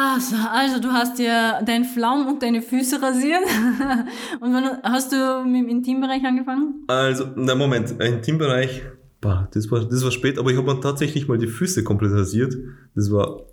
Also, 0.00 0.36
also 0.36 0.80
du 0.80 0.92
hast 0.92 1.18
dir 1.18 1.60
deinen 1.64 1.84
Flaum 1.84 2.28
und 2.28 2.42
deine 2.42 2.62
Füße 2.62 3.02
rasiert. 3.02 3.42
und 4.40 4.52
wann 4.52 4.82
hast 4.82 5.10
du 5.12 5.44
mit 5.44 5.62
dem 5.62 5.68
Intimbereich 5.68 6.24
angefangen? 6.24 6.84
Also, 6.86 7.24
na 7.34 7.54
Moment, 7.54 7.94
im 8.00 8.22
Teambereich 8.22 8.82
Bah, 9.20 9.48
das 9.52 9.70
war, 9.70 9.84
das 9.84 10.04
war 10.04 10.12
spät, 10.12 10.38
aber 10.38 10.50
ich 10.50 10.56
habe 10.56 10.72
mir 10.72 10.80
tatsächlich 10.80 11.26
mal 11.26 11.38
die 11.38 11.48
Füße 11.48 11.82
komplett 11.82 12.12
rasiert. 12.12 12.56
Das 12.94 13.10
war 13.10 13.46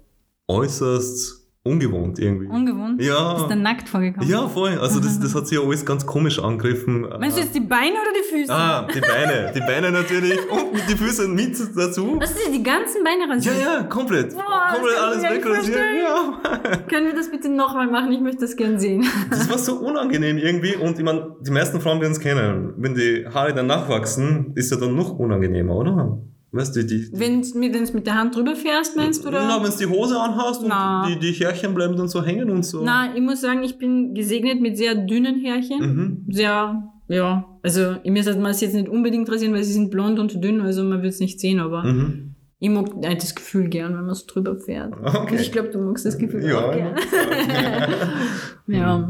äußerst 0.47 1.44
ungewohnt 1.65 2.19
irgendwie. 2.19 2.45
Ungewohnt? 2.47 3.01
Ja. 3.01 3.33
Bist 3.33 3.49
du 3.49 3.55
nackt 3.55 3.89
vorgekommen? 3.89 4.29
Ja, 4.29 4.47
voll. 4.47 4.77
Also 4.79 4.99
das, 4.99 5.19
das 5.19 5.33
hat 5.33 5.47
sich 5.47 5.57
ja 5.57 5.63
alles 5.65 5.83
ganz 5.85 6.05
komisch 6.05 6.37
angegriffen. 6.39 7.01
Meinst 7.19 7.37
du 7.37 7.41
jetzt 7.41 7.55
die 7.55 7.59
Beine 7.59 7.93
oder 7.93 8.11
die 8.15 8.35
Füße? 8.35 8.53
Ah, 8.53 8.87
die 8.93 9.01
Beine. 9.01 9.51
Die 9.55 9.59
Beine 9.61 9.91
natürlich 9.91 10.37
und 10.51 10.79
die 10.87 10.95
Füße 10.95 11.27
mit 11.27 11.57
dazu. 11.75 12.17
Was 12.19 12.31
ist 12.31 12.53
die 12.53 12.61
ganzen 12.61 13.03
Beine 13.03 13.25
Ja, 13.27 13.33
rasiert? 13.33 13.55
ja, 13.59 13.83
komplett. 13.83 14.33
Boah, 14.35 14.73
komplett 14.73 14.97
alles 14.99 15.23
wegrasiert. 15.23 15.77
Ja. 16.03 16.77
Können 16.87 17.07
wir 17.07 17.15
das 17.15 17.31
bitte 17.31 17.49
nochmal 17.49 17.87
machen? 17.87 18.11
Ich 18.11 18.21
möchte 18.21 18.41
das 18.41 18.55
gern 18.55 18.77
sehen. 18.79 19.03
Das 19.31 19.49
war 19.49 19.57
so 19.57 19.77
unangenehm 19.79 20.37
irgendwie 20.37 20.75
und 20.75 20.99
ich 20.99 21.03
meine, 21.03 21.35
die 21.41 21.51
meisten 21.51 21.81
Frauen 21.81 21.99
werden 21.99 22.11
es 22.13 22.19
kennen. 22.19 22.73
Wenn 22.77 22.93
die 22.93 23.25
Haare 23.33 23.53
dann 23.55 23.65
nachwachsen, 23.67 24.51
ist 24.55 24.71
ja 24.71 24.77
dann 24.77 24.95
noch 24.95 25.17
unangenehmer, 25.17 25.75
oder? 25.75 26.19
Weißt 26.55 26.75
du, 26.75 26.83
die, 26.85 27.11
die 27.11 27.19
Wenn 27.19 27.41
du 27.41 27.57
mit, 27.57 27.93
mit 27.93 28.07
der 28.07 28.15
Hand 28.15 28.35
drüber 28.35 28.55
fährst, 28.55 28.95
meinst 28.95 29.23
du? 29.23 29.27
Oder? 29.27 29.45
Na, 29.45 29.61
wenn 29.63 29.69
du 29.71 29.77
die 29.77 29.85
Hose 29.87 30.17
anhast 30.19 30.63
und 30.63 30.71
die, 31.09 31.19
die 31.19 31.33
Härchen 31.33 31.73
bleiben 31.73 31.97
dann 31.97 32.07
so 32.07 32.23
hängen 32.23 32.49
und 32.49 32.63
so. 32.63 32.81
Na, 32.83 33.13
ich 33.13 33.21
muss 33.21 33.41
sagen, 33.41 33.61
ich 33.63 33.77
bin 33.77 34.13
gesegnet 34.13 34.61
mit 34.61 34.77
sehr 34.77 34.95
dünnen 34.95 35.41
Härchen. 35.43 35.79
Mhm. 35.79 36.25
Sehr, 36.33 36.81
ja, 37.09 37.45
also 37.61 37.95
mir 38.05 38.23
sollte 38.23 38.39
man 38.39 38.51
es 38.51 38.61
jetzt 38.61 38.73
nicht 38.73 38.87
unbedingt 38.87 39.29
rasieren, 39.29 39.53
weil 39.53 39.63
sie 39.65 39.73
sind 39.73 39.91
blond 39.91 40.17
und 40.17 40.41
dünn, 40.43 40.61
also 40.61 40.83
man 40.83 41.01
will 41.01 41.09
es 41.09 41.19
nicht 41.19 41.39
sehen, 41.41 41.59
aber 41.59 41.83
Mhm. 41.83 42.35
ich 42.59 42.69
mag 42.69 42.87
äh, 43.03 43.15
das 43.15 43.35
Gefühl 43.35 43.67
gern, 43.67 43.91
wenn 43.93 44.01
man 44.05 44.11
es 44.11 44.25
drüber 44.25 44.55
fährt. 44.57 44.93
Okay. 45.03 45.37
Ich 45.41 45.51
glaube, 45.51 45.69
du 45.69 45.79
magst 45.79 46.05
das 46.05 46.17
Gefühl 46.17 46.47
Ja, 46.47 46.65
auch 46.69 46.73
gern. 46.73 46.95
ja. 48.67 49.09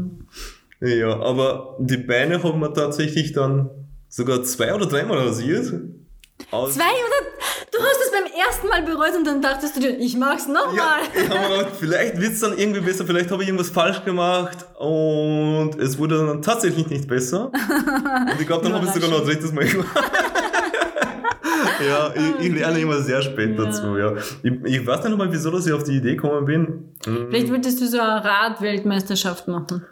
Ja, 0.80 1.20
aber 1.20 1.76
die 1.80 1.96
Beine 1.96 2.42
haben 2.42 2.60
wir 2.60 2.74
tatsächlich 2.74 3.32
dann 3.32 3.70
sogar 4.08 4.42
zwei 4.42 4.74
oder 4.74 4.86
dreimal 4.86 5.18
rasiert. 5.18 5.72
Aus 6.50 6.74
Zwei 6.74 6.82
oder? 6.82 7.15
Du 7.76 7.82
hast 7.82 8.00
es 8.04 8.10
beim 8.10 8.24
ersten 8.46 8.68
Mal 8.68 8.82
bereut 8.82 9.14
und 9.16 9.26
dann 9.26 9.42
dachtest 9.42 9.76
du 9.76 9.80
dir, 9.80 9.98
ich 9.98 10.14
ja, 10.14 10.18
nochmal. 10.18 11.00
mir 11.14 11.56
gedacht, 11.58 11.72
vielleicht 11.78 12.20
wird's 12.20 12.40
dann 12.40 12.56
irgendwie 12.56 12.80
besser, 12.80 13.04
vielleicht 13.04 13.30
habe 13.30 13.42
ich 13.42 13.48
irgendwas 13.48 13.70
falsch 13.70 14.02
gemacht 14.04 14.58
und 14.78 15.72
es 15.78 15.98
wurde 15.98 16.26
dann 16.26 16.40
tatsächlich 16.42 16.88
nicht 16.88 17.06
besser. 17.08 17.50
Und 17.52 18.40
ich 18.40 18.46
glaube, 18.46 18.64
dann 18.64 18.72
habe 18.74 18.84
ich 18.84 18.90
es 18.90 18.94
sogar 18.94 19.10
noch 19.10 19.20
ein 19.20 19.26
drittes 19.26 19.52
Mal 19.52 19.66
gemacht. 19.66 19.88
ja, 21.86 22.12
ich, 22.14 22.46
ich 22.46 22.54
lerne 22.54 22.78
immer 22.80 23.00
sehr 23.02 23.20
spät 23.22 23.58
Ja. 23.58 23.64
dazu, 23.64 23.96
ja. 23.96 24.12
Ich, 24.42 24.52
ich 24.64 24.86
weiß 24.86 25.04
nicht 25.04 25.16
mal, 25.18 25.30
wieso 25.30 25.50
dass 25.50 25.66
ich 25.66 25.72
auf 25.72 25.82
die 25.84 25.96
Idee 25.96 26.16
gekommen 26.16 26.44
bin. 26.46 26.94
Hm. 27.04 27.26
Vielleicht 27.30 27.48
würdest 27.48 27.80
du 27.80 27.86
so 27.86 27.98
eine 28.00 28.24
Radweltmeisterschaft 28.24 29.48
machen. 29.48 29.84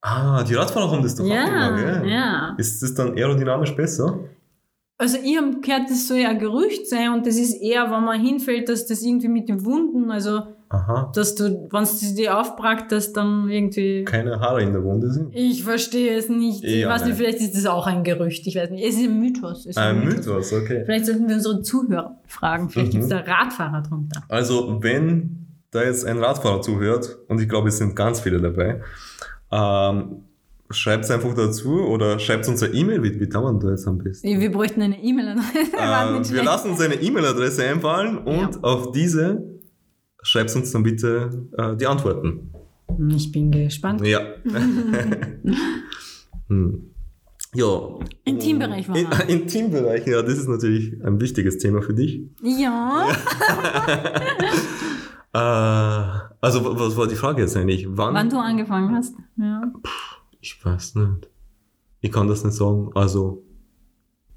Ah, 0.00 0.42
die 0.44 0.54
Radfahrer 0.54 0.90
haben 0.92 1.02
das 1.02 1.16
doch 1.16 1.24
auch 1.24 1.28
Ja, 1.28 1.44
immer, 1.68 1.76
gell? 1.76 2.02
ja. 2.08 2.54
Ist 2.56 2.82
das 2.82 2.94
dann 2.94 3.14
aerodynamisch 3.16 3.74
besser? 3.74 4.18
Also 5.00 5.16
ich 5.22 5.36
habe 5.38 5.60
gehört, 5.60 5.88
das 5.88 6.08
soll 6.08 6.18
ja 6.18 6.30
ein 6.30 6.40
Gerücht 6.40 6.88
sein 6.88 7.12
und 7.12 7.24
das 7.24 7.36
ist 7.36 7.54
eher, 7.62 7.84
wenn 7.90 8.04
man 8.04 8.20
hinfällt, 8.20 8.68
dass 8.68 8.84
das 8.84 9.00
irgendwie 9.02 9.28
mit 9.28 9.48
den 9.48 9.64
Wunden, 9.64 10.10
also 10.10 10.42
Aha. 10.70 11.12
dass 11.14 11.36
du, 11.36 11.68
wenn 11.70 11.84
es 11.84 12.14
dir 12.16 12.36
aufbrackt, 12.36 12.90
dass 12.90 13.12
dann 13.12 13.48
irgendwie... 13.48 14.02
Keine 14.04 14.40
Haare 14.40 14.60
in 14.62 14.72
der 14.72 14.82
Wunde 14.82 15.08
sind. 15.12 15.32
Ich 15.36 15.62
verstehe 15.62 16.16
es 16.18 16.28
nicht. 16.28 16.64
Ich 16.64 16.80
Ja, 16.80 16.88
weiß 16.88 17.04
nicht, 17.04 17.16
vielleicht 17.16 17.38
ist 17.38 17.54
das 17.54 17.66
auch 17.66 17.86
ein 17.86 18.02
Gerücht. 18.02 18.44
Ich 18.48 18.56
weiß 18.56 18.70
nicht. 18.70 18.84
Es 18.84 18.96
ist 18.96 19.04
ein 19.04 19.20
Mythos. 19.20 19.66
Ist 19.66 19.78
Ein 19.78 20.04
Mythos, 20.04 20.52
okay. 20.52 20.82
Vielleicht 20.84 21.06
sollten 21.06 21.28
wir 21.28 21.36
unsere 21.36 21.62
Zuhörer 21.62 22.18
fragen. 22.26 22.68
Vielleicht 22.68 22.88
Mhm. 22.88 23.00
gibt 23.00 23.04
es 23.04 23.08
da 23.10 23.18
Radfahrer 23.20 23.82
drunter. 23.82 24.24
Also, 24.28 24.82
wenn 24.82 25.46
da 25.70 25.84
jetzt 25.84 26.04
ein 26.06 26.18
Radfahrer 26.18 26.60
zuhört, 26.60 27.18
und 27.28 27.40
ich 27.40 27.48
glaube, 27.48 27.68
es 27.68 27.78
sind 27.78 27.94
ganz 27.94 28.20
viele 28.20 28.40
dabei, 28.40 28.80
ähm, 29.52 30.24
schreibt 30.70 31.04
es 31.04 31.10
einfach 31.10 31.34
dazu 31.34 31.80
oder 31.80 32.18
schreibt 32.18 32.46
uns 32.48 32.62
eine 32.62 32.74
E-Mail. 32.74 33.02
Wie, 33.02 33.18
wie 33.20 33.28
tun 33.28 33.42
wir 33.42 33.58
da 33.58 33.70
jetzt 33.70 33.86
am 33.88 33.98
besten? 33.98 34.40
Wir 34.40 34.52
bräuchten 34.52 34.82
eine 34.82 35.02
E-Mail-Adresse. 35.02 35.72
Äh, 35.78 36.34
wir 36.34 36.42
lassen 36.44 36.70
uns 36.72 36.80
eine 36.80 36.94
E-Mail-Adresse 36.96 37.64
einfallen 37.64 38.18
und 38.18 38.54
Ja. 38.54 38.60
auf 38.62 38.92
diese 38.92 39.42
schreibt 40.22 40.54
uns 40.56 40.70
dann 40.72 40.82
bitte 40.82 41.46
äh, 41.56 41.76
die 41.76 41.86
Antworten. 41.86 42.52
Ich 43.08 43.30
bin 43.32 43.50
gespannt. 43.50 44.04
Ja. 44.06 44.20
hm. 46.48 46.90
Ja. 47.54 47.80
Intimbereich 48.24 48.88
war 48.90 48.96
In, 48.96 49.06
er. 49.10 49.26
Intimbereich, 49.28 50.06
ja, 50.06 50.20
das 50.22 50.34
ist 50.38 50.48
natürlich 50.48 50.92
ein 51.02 51.18
wichtiges 51.20 51.56
Thema 51.58 51.80
für 51.80 51.94
dich. 51.94 52.20
Ja. 52.42 53.06
Äh, 55.32 55.38
also, 56.40 56.64
wa- 56.64 56.74
was 56.78 56.96
war 56.96 57.06
die 57.06 57.14
Frage 57.14 57.42
jetzt 57.42 57.56
eigentlich? 57.56 57.86
Wann? 57.90 58.14
Wann 58.14 58.30
du 58.30 58.38
angefangen 58.38 58.94
hast. 58.94 59.14
Ja. 59.36 59.62
Ich 60.56 60.64
weiß 60.64 60.94
nicht. 60.94 61.28
Ich 62.00 62.10
kann 62.10 62.26
das 62.26 62.42
nicht 62.44 62.54
sagen. 62.56 62.90
Also, 62.94 63.42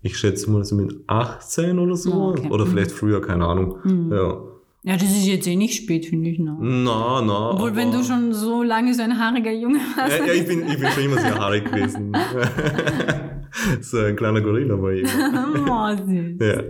ich 0.02 0.18
schätze 0.18 0.50
mal 0.52 0.64
so 0.66 0.76
mit 0.76 0.94
18 1.08 1.80
oder 1.80 1.96
so. 1.96 2.12
Oh, 2.14 2.30
okay. 2.32 2.50
Oder 2.50 2.66
Mhm. 2.66 2.70
vielleicht 2.72 2.92
früher, 2.92 3.22
keine 3.22 3.46
Ahnung. 3.46 3.78
Mhm. 3.84 4.12
Ja. 4.12 4.42
ja, 4.84 4.94
das 4.98 5.04
ist 5.10 5.26
jetzt 5.26 5.48
eh 5.48 5.56
nicht 5.56 5.76
spät, 5.82 6.06
finde 6.08 6.30
ich. 6.32 6.40
Ne? 6.40 6.58
Na, 6.60 7.22
na. 7.22 7.52
Obwohl, 7.52 7.76
wenn 7.78 7.92
du 7.92 8.04
schon 8.04 8.34
so 8.34 8.62
lange 8.62 8.94
so 8.94 9.04
ein 9.04 9.18
haariger 9.18 9.54
Junge 9.54 9.80
warst. 9.96 10.18
Ja, 10.20 10.26
ja 10.26 10.34
ich, 10.34 10.46
bin, 10.48 10.68
ich 10.68 10.80
bin 10.80 10.90
schon 10.92 11.04
immer 11.04 11.22
sehr 11.22 11.40
haarig 11.40 11.64
gewesen. 11.66 12.12
so 13.82 13.98
ein 14.00 14.16
kleiner 14.18 14.42
Gorilla 14.42 14.82
war 14.82 14.92
ich 14.92 15.04
immer. 15.14 15.96
oh. 16.40 16.44
Ja. 16.44 16.64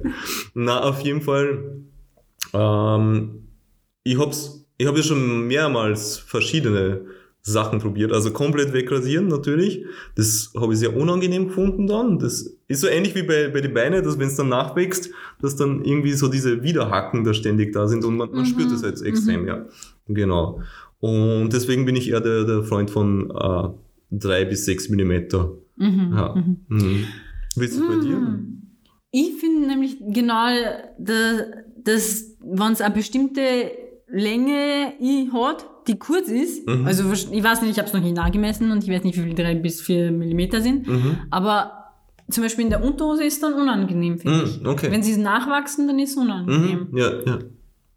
Na, 0.54 0.82
auf 0.84 1.00
jeden 1.02 1.22
Fall. 1.22 1.82
Ähm, 2.54 3.48
ich 4.04 4.20
hab's, 4.20 4.68
ich 4.78 4.86
habe 4.88 4.98
ja 4.98 5.04
schon 5.04 5.48
mehrmals 5.48 6.18
verschiedene 6.18 7.02
Sachen 7.44 7.80
probiert. 7.80 8.12
Also 8.12 8.32
komplett 8.32 8.72
wegrasieren 8.74 9.28
natürlich. 9.28 9.84
Das 10.16 10.52
habe 10.60 10.74
ich 10.74 10.80
sehr 10.80 10.96
unangenehm 10.96 11.48
gefunden 11.48 11.88
dann. 11.88 12.20
Das 12.20 12.56
ist 12.68 12.82
so 12.82 12.88
ähnlich 12.88 13.16
wie 13.16 13.24
bei, 13.24 13.48
bei 13.48 13.62
den 13.62 13.74
Beinen, 13.74 14.04
dass 14.04 14.20
wenn 14.20 14.28
es 14.28 14.36
dann 14.36 14.50
nachwächst, 14.50 15.10
dass 15.42 15.56
dann 15.56 15.84
irgendwie 15.84 16.14
so 16.14 16.28
diese 16.28 16.62
Widerhaken 16.64 17.24
da 17.24 17.34
ständig 17.34 17.74
da 17.74 17.88
sind 17.88 18.06
und 18.06 18.18
man, 18.18 18.30
man 18.32 18.42
Mhm. 18.42 18.46
spürt 18.46 18.72
das 18.72 18.84
jetzt 18.84 19.02
extrem, 19.02 19.42
Mhm. 19.42 19.48
ja. 19.48 19.66
Genau. 20.08 20.62
Und 21.00 21.50
deswegen 21.52 21.86
bin 21.86 21.96
ich 21.96 22.10
eher 22.12 22.22
der, 22.22 22.44
der 22.44 22.64
Freund 22.64 22.92
von 22.92 23.32
äh, 23.32 23.70
drei 24.12 24.46
bis 24.46 24.66
sechs 24.66 24.88
Millimeter. 24.90 25.52
Mhm. 25.78 26.14
Ja. 26.16 26.36
Mhm. 26.36 26.58
Mhm. 26.68 27.06
Wie 27.56 27.66
ist 27.66 27.74
es 27.74 27.80
bei 27.88 27.96
dir? 27.96 28.18
Hm. 28.18 28.62
Ich 29.12 29.34
finde 29.40 29.68
nämlich 29.68 29.98
genau, 30.00 30.48
dass, 31.00 31.42
dass 31.84 32.38
wenn 32.40 32.72
es 32.74 32.82
eine 32.82 32.94
bestimmte 32.94 33.42
Länge 34.08 34.94
hat, 35.34 35.66
die 35.88 35.98
kurz 36.00 36.28
ist, 36.30 36.68
Mhm. 36.68 36.86
also 36.86 37.12
ich 37.12 37.44
weiß 37.44 37.62
nicht, 37.62 37.72
ich 37.72 37.78
habe 37.78 37.88
es 37.88 37.94
noch 37.94 38.02
nicht 38.02 38.16
nachgemessen 38.16 38.72
und 38.72 38.84
ich 38.84 38.90
weiß 38.90 39.04
nicht, 39.04 39.18
wie 39.18 39.24
viel 39.24 39.34
3 39.36 39.56
bis 39.56 39.82
4 39.82 40.12
Millimeter 40.12 40.62
sind, 40.62 40.88
Mhm. 40.88 41.18
aber 41.30 41.78
zum 42.30 42.44
Beispiel 42.44 42.64
in 42.66 42.70
der 42.70 42.84
Unterhose 42.84 43.24
ist 43.26 43.42
dann 43.44 43.54
unangenehm, 43.54 44.18
finde 44.20 44.44
ich. 44.44 44.62
Mhm, 44.62 44.68
okay. 44.68 44.88
Wenn 44.92 45.04
sie 45.04 45.18
nachwachsen, 45.18 45.88
dann 45.88 46.00
ist 46.00 46.12
es 46.12 46.18
unangenehm. 46.18 46.88
Mhm. 46.92 46.98
Ja, 46.98 47.12
ja. 47.26 47.40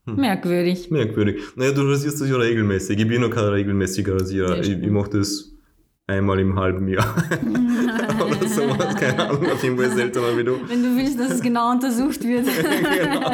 Merkwürdig. 0.07 0.91
Merkwürdig. 0.91 1.41
Naja, 1.57 1.73
du 1.73 1.83
rasierst 1.83 2.21
dich 2.21 2.29
ja 2.31 2.37
regelmäßig. 2.37 2.99
Ich 2.99 3.09
bin 3.09 3.23
noch 3.23 3.31
kein 3.31 3.45
regelmäßiger 3.45 4.15
Rasierer. 4.21 4.57
Ja, 4.57 4.61
ich 4.61 4.69
ich 4.71 4.91
mache 4.91 5.11
das 5.19 5.55
einmal 6.07 6.39
im 6.41 6.59
halben 6.59 6.89
Jahr. 6.89 7.15
Oder 8.41 8.49
sowas, 8.49 8.97
keine 8.97 9.29
Ahnung. 9.29 9.51
Auf 9.51 9.63
jeden 9.63 9.77
Fall 9.77 9.91
seltener 9.91 10.37
wie 10.37 10.45
du. 10.45 10.57
Wenn 10.67 10.83
du 10.83 10.97
willst, 10.97 11.19
dass 11.19 11.33
es 11.33 11.43
genau 11.43 11.73
untersucht 11.73 12.23
wird. 12.25 12.47
genau. 13.07 13.31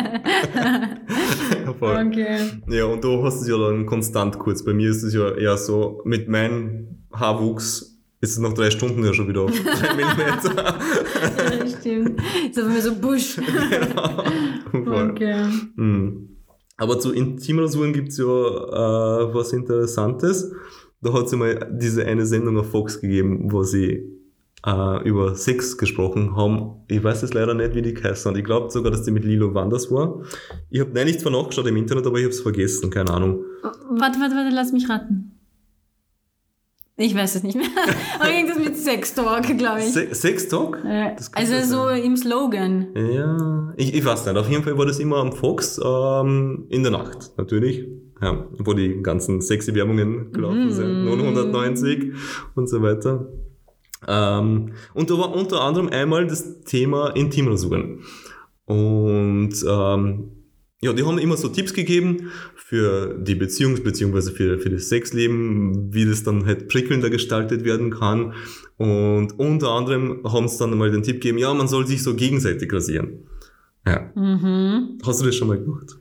Voll. 1.78 2.06
okay. 2.06 2.38
Ja, 2.68 2.84
und 2.84 3.02
du 3.02 3.22
hast 3.24 3.40
es 3.40 3.48
ja 3.48 3.56
dann 3.56 3.86
konstant 3.86 4.38
kurz. 4.38 4.64
Bei 4.64 4.72
mir 4.72 4.90
ist 4.90 5.02
es 5.02 5.14
ja 5.14 5.34
eher 5.34 5.56
so, 5.56 6.00
mit 6.04 6.28
meinem 6.28 7.06
Haarwuchs 7.12 7.98
ist 8.20 8.32
es 8.32 8.38
nach 8.38 8.52
drei 8.52 8.70
Stunden 8.70 9.02
ja 9.02 9.14
schon 9.14 9.28
wieder 9.28 9.42
auf 9.42 9.50
drei 9.64 9.94
Millimeter. 9.94 10.54
Ja, 10.54 11.66
stimmt. 11.66 12.20
Ist 12.50 12.58
aber 12.58 12.68
mir 12.68 12.82
so 12.82 12.94
Busch. 12.94 13.36
Voll. 14.72 15.10
Okay. 15.10 15.44
Mhm. 15.76 16.36
Aber 16.76 16.98
zu 16.98 17.12
Intimrasuren 17.12 17.92
gibt's 17.92 18.18
ja 18.18 18.24
äh, 18.24 19.34
was 19.34 19.52
Interessantes. 19.52 20.52
Da 21.02 21.12
hat 21.12 21.26
es 21.26 21.32
mal 21.32 21.76
diese 21.78 22.04
eine 22.04 22.26
Sendung 22.26 22.58
auf 22.58 22.70
Fox 22.70 23.00
gegeben, 23.00 23.52
wo 23.52 23.62
sie 23.62 24.02
äh, 24.66 25.08
über 25.08 25.34
Sex 25.34 25.78
gesprochen 25.78 26.36
haben. 26.36 26.82
Ich 26.88 27.02
weiß 27.02 27.22
jetzt 27.22 27.34
leider 27.34 27.54
nicht, 27.54 27.74
wie 27.74 27.82
die 27.82 27.94
geheißen 27.94 28.30
hat. 28.30 28.38
Ich 28.38 28.44
glaube 28.44 28.70
sogar, 28.70 28.90
dass 28.90 29.02
die 29.02 29.10
mit 29.10 29.24
Lilo 29.24 29.54
Wanders 29.54 29.90
war. 29.90 30.22
Ich 30.68 30.80
habe 30.80 30.90
nein 30.94 31.06
nichts 31.06 31.22
von 31.22 31.32
nachgeschaut 31.32 31.66
im 31.66 31.76
Internet, 31.76 32.06
aber 32.06 32.18
ich 32.18 32.24
habe 32.24 32.34
es 32.34 32.40
vergessen, 32.40 32.90
keine 32.90 33.10
Ahnung. 33.10 33.44
Warte, 33.62 34.18
warte, 34.20 34.34
warte, 34.34 34.54
lass 34.54 34.72
mich 34.72 34.88
raten. 34.88 35.32
Ich 36.96 37.14
weiß 37.14 37.36
es 37.36 37.42
nicht 37.42 37.56
mehr. 37.56 37.66
Aber 38.20 38.30
irgendwas 38.30 38.58
mit 38.58 38.76
Sex 38.76 39.14
Talk, 39.14 39.44
glaube 39.56 39.78
ich. 39.80 39.86
Se 39.86 40.14
Sex 40.14 40.48
Talk? 40.48 40.78
Äh, 40.84 41.16
also 41.32 41.54
so 41.66 41.84
sein. 41.86 42.02
im 42.02 42.14
Slogan. 42.14 42.88
Ja, 42.94 43.72
ich, 43.78 43.94
ich 43.94 44.04
weiß 44.04 44.26
nicht. 44.26 44.36
Auf 44.36 44.50
jeden 44.50 44.62
Fall 44.62 44.76
war 44.76 44.84
das 44.84 44.98
immer 44.98 45.16
am 45.16 45.32
Fox 45.32 45.80
ähm, 45.82 46.66
in 46.68 46.82
der 46.82 46.92
Nacht, 46.92 47.32
natürlich. 47.38 47.86
Ja, 48.20 48.46
wo 48.58 48.74
die 48.74 49.02
ganzen 49.02 49.40
sexy 49.40 49.74
Werbungen 49.74 50.30
gelaufen 50.30 50.66
Mm. 50.66 50.70
sind. 50.72 51.04
990 51.06 52.12
und 52.54 52.68
so 52.68 52.82
weiter. 52.82 53.26
Ähm, 54.08 54.72
und 54.94 55.10
da 55.10 55.18
war 55.18 55.34
unter 55.34 55.60
anderem 55.60 55.88
einmal 55.88 56.26
das 56.26 56.60
Thema 56.62 57.08
Intimrasuren. 57.10 58.02
Und 58.64 59.54
ähm, 59.68 60.30
ja, 60.82 60.92
die 60.94 61.04
haben 61.04 61.18
immer 61.18 61.36
so 61.36 61.48
Tipps 61.48 61.74
gegeben 61.74 62.30
für 62.56 63.18
die 63.18 63.34
Beziehungs- 63.34 63.82
bzw. 63.82 64.30
für, 64.30 64.58
für 64.58 64.70
das 64.70 64.88
Sexleben, 64.88 65.92
wie 65.92 66.06
das 66.06 66.22
dann 66.22 66.46
halt 66.46 66.68
prickelnder 66.68 67.10
gestaltet 67.10 67.64
werden 67.64 67.90
kann. 67.90 68.32
Und 68.78 69.38
unter 69.38 69.70
anderem 69.72 70.22
haben 70.24 70.48
sie 70.48 70.58
dann 70.58 70.78
mal 70.78 70.90
den 70.90 71.02
Tipp 71.02 71.16
gegeben, 71.16 71.36
ja, 71.38 71.52
man 71.52 71.68
soll 71.68 71.86
sich 71.86 72.02
so 72.02 72.14
gegenseitig 72.14 72.72
rasieren. 72.72 73.26
Ja. 73.86 74.10
Mhm. 74.14 74.98
Hast 75.04 75.20
du 75.20 75.26
das 75.26 75.36
schon 75.36 75.48
mal 75.48 75.58
gemacht? 75.58 75.98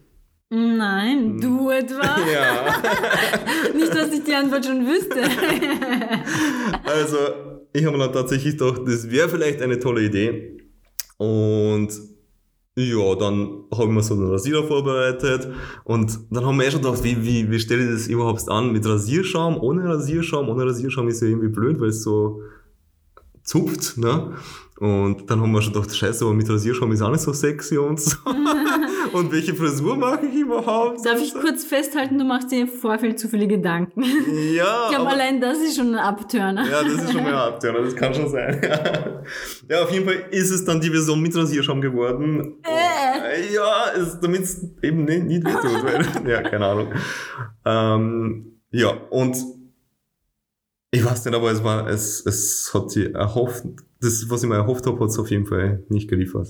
Nein, 0.49 1.39
du 1.41 1.69
etwa? 1.69 2.01
Ja. 2.31 2.81
Nicht, 3.75 3.93
dass 3.93 4.11
ich 4.13 4.23
die 4.23 4.33
Antwort 4.33 4.65
schon 4.65 4.85
wüsste. 4.85 5.19
Also, 6.85 7.17
ich 7.73 7.85
habe 7.85 7.97
mir 7.97 8.03
dann 8.05 8.13
tatsächlich 8.13 8.57
gedacht, 8.57 8.81
das 8.85 9.09
wäre 9.09 9.29
vielleicht 9.29 9.61
eine 9.61 9.79
tolle 9.79 10.03
Idee. 10.03 10.57
Und 11.17 11.89
ja, 12.75 13.15
dann 13.15 13.65
habe 13.73 13.83
ich 13.85 13.89
mir 13.89 14.03
so 14.03 14.13
einen 14.13 14.29
Rasierer 14.29 14.63
vorbereitet 14.63 15.49
und 15.83 16.17
dann 16.31 16.45
haben 16.45 16.57
wir 16.57 16.65
eh 16.65 16.71
schon 16.71 16.81
gedacht, 16.81 17.03
wie, 17.03 17.21
wie, 17.23 17.51
wie 17.51 17.59
stelle 17.59 17.83
ich 17.83 17.91
das 17.91 18.07
überhaupt 18.07 18.47
an? 18.47 18.71
Mit 18.71 18.85
Rasierschaum, 18.85 19.57
ohne 19.59 19.83
Rasierschaum? 19.89 20.47
Ohne 20.47 20.65
Rasierschaum 20.65 21.09
ist 21.09 21.21
ja 21.21 21.27
irgendwie 21.27 21.49
blöd, 21.49 21.79
weil 21.81 21.89
es 21.89 22.03
so 22.03 22.41
zupft, 23.43 23.97
ne? 23.97 24.33
Und 24.79 25.29
dann 25.29 25.41
haben 25.41 25.51
wir 25.51 25.61
schon 25.61 25.73
gedacht, 25.73 25.93
scheiße, 25.93 26.23
aber 26.23 26.33
mit 26.33 26.49
Rasierschaum 26.49 26.91
ist 26.93 27.01
auch 27.01 27.11
nicht 27.11 27.21
so 27.21 27.33
sexy 27.33 27.77
und 27.77 27.99
so. 27.99 28.15
und 29.13 29.31
welche 29.31 29.53
Frisur 29.55 29.95
mache 29.97 30.25
ich 30.25 30.35
überhaupt? 30.35 31.05
Darf 31.05 31.21
ich 31.21 31.33
kurz 31.33 31.63
festhalten, 31.63 32.17
du 32.17 32.25
machst 32.25 32.51
dir 32.51 32.61
im 32.61 32.67
Vorfeld 32.67 33.19
zu 33.19 33.27
viele 33.27 33.47
Gedanken. 33.47 34.03
Ja, 34.53 34.87
Ich 34.89 34.95
glaube, 34.95 35.09
allein 35.11 35.39
das 35.41 35.57
ist 35.59 35.75
schon 35.75 35.93
ein 35.93 35.99
Abturner. 35.99 36.67
Ja, 36.69 36.83
das 36.83 36.93
ist 37.03 37.11
schon 37.11 37.23
mal 37.23 37.33
hart, 37.33 37.63
ja, 37.63 37.71
das 37.71 37.95
kann 37.95 38.13
schon 38.13 38.29
sein. 38.29 38.61
ja, 39.69 39.83
auf 39.83 39.91
jeden 39.91 40.05
Fall 40.05 40.25
ist 40.31 40.51
es 40.51 40.63
dann 40.65 40.79
die 40.81 40.89
Version 40.89 41.21
mit 41.21 41.35
Rasierschaum 41.35 41.81
geworden. 41.81 42.55
Äh. 42.63 43.53
Ja, 43.53 43.91
damit 44.21 44.41
es 44.43 44.63
eben 44.81 45.05
nicht, 45.05 45.23
nicht 45.25 45.45
wehtut. 45.45 45.83
weil- 45.83 46.27
ja, 46.29 46.41
keine 46.41 46.65
Ahnung. 46.65 46.87
Ähm, 47.65 48.61
ja, 48.71 48.89
und 49.09 49.37
ich 50.91 51.05
weiß 51.05 51.25
nicht, 51.25 51.35
aber 51.35 51.51
es 51.51 51.63
war, 51.63 51.87
es, 51.87 52.25
es 52.25 52.71
hat 52.73 52.89
sie 52.91 53.13
erhofft, 53.13 53.63
das, 54.01 54.29
was 54.29 54.43
ich 54.43 54.49
mir 54.49 54.55
erhofft 54.55 54.85
habe, 54.87 54.99
hat 54.99 55.09
es 55.09 55.19
auf 55.19 55.29
jeden 55.29 55.45
Fall 55.45 55.83
nicht 55.89 56.09
geliefert. 56.09 56.47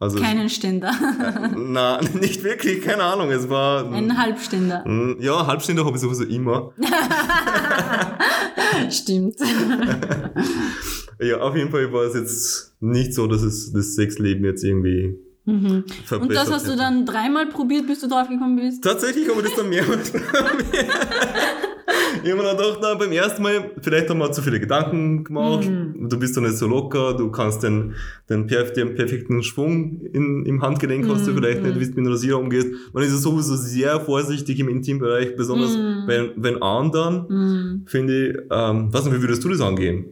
Also, 0.00 0.18
Keinen 0.18 0.48
Ständer. 0.48 0.92
na, 1.56 2.00
nicht 2.20 2.44
wirklich, 2.44 2.82
keine 2.82 3.02
Ahnung, 3.02 3.30
es 3.30 3.48
war, 3.48 3.90
Ein 3.92 4.16
Halbständer. 4.16 4.84
Ja, 5.18 5.46
Halbstunde 5.46 5.84
habe 5.84 5.96
ich 5.96 6.02
sowieso 6.02 6.24
immer. 6.24 6.72
Stimmt. 8.90 9.36
Ja, 11.20 11.40
auf 11.40 11.56
jeden 11.56 11.72
Fall 11.72 11.92
war 11.92 12.04
es 12.04 12.14
jetzt 12.14 12.76
nicht 12.78 13.12
so, 13.12 13.26
dass 13.26 13.42
es 13.42 13.72
das 13.72 13.96
Sexleben 13.96 14.44
jetzt 14.44 14.62
irgendwie 14.62 15.18
Mhm. 15.48 15.84
Und 16.10 16.34
das 16.34 16.52
hast 16.52 16.68
du 16.68 16.76
dann 16.76 17.06
dreimal 17.06 17.46
probiert, 17.46 17.86
bis 17.86 18.00
du 18.00 18.08
draufgekommen 18.08 18.56
bist? 18.56 18.84
Tatsächlich 18.84 19.30
habe 19.30 19.40
ich 19.40 19.46
das 19.46 19.56
dann 19.56 19.70
mehrmals 19.70 20.10
probiert. 20.12 20.26
Ich 22.24 22.30
habe 22.32 22.42
mir 22.42 22.50
gedacht, 22.50 22.78
na, 22.82 22.94
beim 22.94 23.12
ersten 23.12 23.42
Mal, 23.42 23.70
vielleicht 23.80 24.10
haben 24.10 24.18
wir 24.18 24.32
zu 24.32 24.42
viele 24.42 24.58
Gedanken 24.60 25.24
gemacht. 25.24 25.68
Mhm. 25.68 26.08
Du 26.08 26.18
bist 26.18 26.36
doch 26.36 26.42
nicht 26.42 26.56
so 26.56 26.66
locker, 26.66 27.14
du 27.14 27.30
kannst 27.30 27.62
den, 27.62 27.94
den, 28.28 28.46
perf 28.46 28.72
den 28.72 28.94
perfekten 28.94 29.42
Schwung 29.42 30.00
in, 30.12 30.44
im 30.44 30.62
Handgelenk 30.62 31.08
hast 31.08 31.26
du 31.26 31.30
Mhm, 31.32 31.36
vielleicht 31.36 31.62
nicht, 31.62 31.76
mhm. 31.76 31.80
wie 31.80 31.84
du 31.84 31.90
mit 31.90 32.06
dem 32.06 32.12
Rasierer 32.12 32.38
umgehst. 32.38 32.68
Man 32.92 33.02
ist 33.04 33.10
ja 33.12 33.16
sowieso 33.18 33.56
sehr 33.56 34.00
vorsichtig 34.00 34.58
im 34.60 34.68
Intimbereich, 34.68 35.36
besonders 35.36 35.76
Mhm. 35.76 36.02
wenn, 36.06 36.30
wenn 36.36 36.62
anderen, 36.62 37.26
Mhm. 37.28 37.82
finde 37.86 38.28
ich, 38.28 38.36
ähm, 38.50 38.92
weiß 38.92 39.04
nicht, 39.04 39.14
wie 39.16 39.22
würdest 39.22 39.44
du 39.44 39.48
das 39.48 39.60
angehen? 39.60 40.06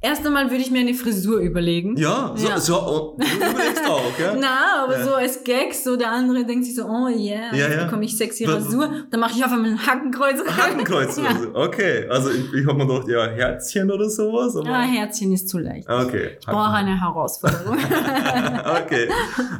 Erst 0.00 0.24
einmal 0.24 0.44
würde 0.48 0.62
ich 0.62 0.70
mir 0.70 0.78
eine 0.78 0.94
Frisur 0.94 1.38
überlegen. 1.40 1.96
Ja, 1.96 2.32
so, 2.36 2.48
Ja. 2.48 2.60
so 2.60 2.76
oh, 2.80 3.18
du 3.18 3.26
überlegst 3.26 3.84
auch, 3.88 4.16
ja? 4.20 4.36
Na, 4.38 4.84
aber 4.84 4.96
Ja. 4.98 5.04
so 5.04 5.14
als 5.14 5.42
Gag, 5.42 5.74
so 5.74 5.96
der 5.96 6.12
andere 6.12 6.44
denkt 6.44 6.66
sich 6.66 6.76
so, 6.76 6.84
oh 6.84 7.08
yeah, 7.08 7.52
Ja, 7.52 7.66
jetzt 7.66 7.76
ja. 7.76 7.84
bekomme 7.84 8.04
ich 8.04 8.16
sexy 8.16 8.44
Rasur. 8.44 8.88
Dann 9.10 9.18
mache 9.18 9.32
ich 9.36 9.44
auf 9.44 9.50
einmal 9.50 9.72
ein 9.72 9.86
Hakenkreuz 9.86 10.38
rein. 10.46 10.56
Hakenkreuz. 10.56 11.20
Okay, 11.54 12.06
also 12.08 12.30
ich, 12.30 12.52
ich 12.54 12.66
habe 12.66 12.78
mir 12.78 12.86
gedacht, 12.86 13.08
ja, 13.08 13.26
Herzchen 13.26 13.90
oder 13.90 14.08
sowas. 14.08 14.54
Aber 14.54 14.68
ja, 14.68 14.82
Herzchen 14.82 15.32
ist 15.32 15.48
zu 15.48 15.58
leicht. 15.58 15.88
okay. 15.90 16.36
Ich 16.38 16.46
brauche 16.46 16.70
eine 16.74 17.00
Herausforderung. 17.00 17.76
okay. 18.84 19.08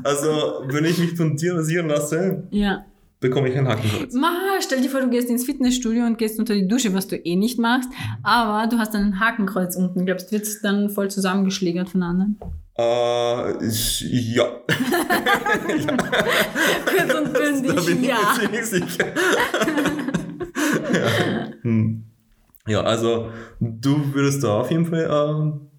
Also, 0.05 0.63
wenn 0.69 0.85
ich 0.85 0.99
mich 0.99 1.17
von 1.17 1.35
dir 1.37 1.57
rasieren 1.57 1.89
lasse, 1.89 2.45
ja. 2.51 2.85
bekomme 3.21 3.49
ich 3.49 3.59
ein 3.59 3.67
Hakenkreuz. 3.67 4.15
Ma, 4.15 4.31
stell 4.61 4.81
dir 4.81 4.91
vor, 4.91 5.01
du 5.01 5.09
gehst 5.11 5.29
ins 5.31 5.45
Fitnessstudio 5.45 6.05
und 6.07 6.19
gehst 6.19 6.39
unter 6.39 6.55
die 6.55 6.67
Dusche, 6.69 6.93
was 6.95 7.07
du 7.09 7.17
eh 7.17 7.37
nicht 7.37 7.59
machst, 7.59 7.89
aber 8.23 8.67
du 8.69 8.79
hast 8.79 8.95
ein 8.95 9.21
Hakenkreuz 9.21 9.77
unten. 9.77 10.07
Glaubst 10.07 10.29
du, 10.29 10.33
wird 10.33 10.45
es 10.45 10.61
dann 10.61 10.91
voll 10.91 11.11
zusammengeschlägert 11.11 11.89
von 11.89 12.03
anderen? 12.03 12.39
Äh, 12.77 13.67
ich, 13.67 14.01
ja, 14.35 14.45
Kurz 16.87 17.15
und 17.15 17.35
da 17.35 17.39
bündig, 17.41 17.87
bin 17.87 18.03
ich 18.03 18.09
ja. 18.09 18.17
mir 18.17 18.41
ziemlich 18.41 18.67
sicher. 18.67 19.07
ja. 20.93 21.49
Hm. 21.63 22.05
ja, 22.69 22.81
also 22.83 23.31
du 23.61 24.15
würdest 24.15 24.45
da 24.45 24.61
auf 24.61 24.71
jeden 24.71 24.87
Fall 24.87 25.09
ähm, 25.11 25.71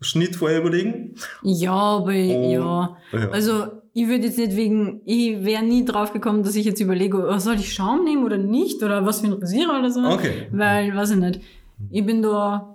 Schnitt 0.00 0.34
vorher 0.36 0.58
überlegen. 0.60 1.14
Ja, 1.42 1.72
aber 1.72 2.10
Oh. 2.12 2.52
ja. 2.52 2.96
Ja. 3.12 3.28
Also, 3.30 3.66
ich 3.96 4.08
würde 4.08 4.24
jetzt 4.24 4.38
nicht 4.38 4.56
wegen, 4.56 5.00
ich 5.04 5.44
wäre 5.44 5.62
nie 5.62 5.84
drauf 5.84 6.12
gekommen, 6.12 6.42
dass 6.42 6.56
ich 6.56 6.66
jetzt 6.66 6.80
überlege, 6.80 7.16
oh, 7.16 7.38
soll 7.38 7.54
ich 7.54 7.72
Schaum 7.72 8.02
nehmen 8.02 8.24
oder 8.24 8.36
nicht? 8.36 8.82
Oder 8.82 9.06
was 9.06 9.20
für 9.20 9.28
ein 9.28 9.34
Rasierer 9.34 9.78
oder 9.78 9.90
so. 9.90 10.00
Okay. 10.04 10.48
Weil, 10.50 10.94
weiß 10.96 11.12
ich 11.12 11.16
nicht. 11.16 11.40
Ich 11.90 12.04
bin 12.04 12.20
da, 12.20 12.74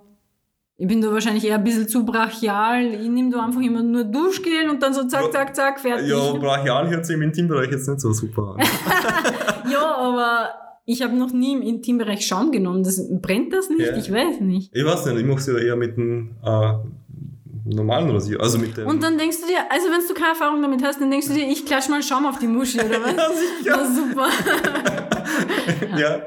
ich 0.78 0.86
bin 0.86 1.02
da 1.02 1.12
wahrscheinlich 1.12 1.46
eher 1.46 1.56
ein 1.56 1.64
bisschen 1.64 1.86
zu 1.86 2.06
brachial. 2.06 2.86
Ich 2.94 3.08
nehme 3.10 3.28
da 3.30 3.44
einfach 3.44 3.60
immer 3.60 3.82
nur 3.82 4.04
Duschgel 4.04 4.70
und 4.70 4.82
dann 4.82 4.94
so 4.94 5.06
zack, 5.08 5.30
zack, 5.30 5.54
zack, 5.54 5.80
fertig. 5.80 6.08
Ja, 6.08 6.32
brachial 6.32 6.88
hört 6.88 7.04
sich 7.04 7.16
im 7.16 7.22
Intimbereich 7.22 7.70
jetzt 7.70 7.86
nicht 7.86 8.00
so 8.00 8.12
super 8.12 8.56
an. 8.56 8.66
Ja, 9.70 9.94
aber 9.98 10.48
ich 10.86 11.02
habe 11.02 11.14
noch 11.14 11.32
nie 11.32 11.52
im 11.52 11.62
Intimbereich 11.62 12.26
Schaum 12.26 12.50
genommen. 12.50 12.82
Das, 12.82 12.98
brennt 13.20 13.52
das 13.52 13.68
nicht? 13.68 13.80
Ja. 13.80 13.96
Ich 13.96 14.10
weiß 14.10 14.40
nicht. 14.40 14.74
Ich 14.74 14.84
weiß 14.84 15.04
nicht, 15.06 15.18
ich 15.18 15.26
mache 15.26 15.38
es 15.38 15.46
ja 15.46 15.58
eher 15.58 15.76
mit 15.76 15.96
dem 15.98 16.30
äh, 16.42 16.72
normalen 17.64 18.10
Rasierer. 18.10 18.42
Also 18.42 18.58
mit 18.58 18.76
dem. 18.76 18.86
Und 18.86 19.02
dann 19.02 19.16
denkst 19.18 19.40
du 19.40 19.46
dir, 19.46 19.58
also 19.70 19.86
wenn 19.90 20.00
du 20.06 20.14
keine 20.14 20.30
Erfahrung 20.30 20.60
damit 20.62 20.82
hast, 20.82 21.00
dann 21.00 21.10
denkst 21.10 21.28
du 21.28 21.34
dir, 21.34 21.46
ich 21.48 21.64
klatsch 21.66 21.88
mal 21.88 22.02
Schaum 22.02 22.26
auf 22.26 22.38
die 22.38 22.46
Muschi 22.46 22.78
oder 22.80 23.00
was? 23.02 23.14
ja, 23.64 23.84
sicher. 23.84 23.94
Super. 23.94 24.28
Ja, 25.98 26.20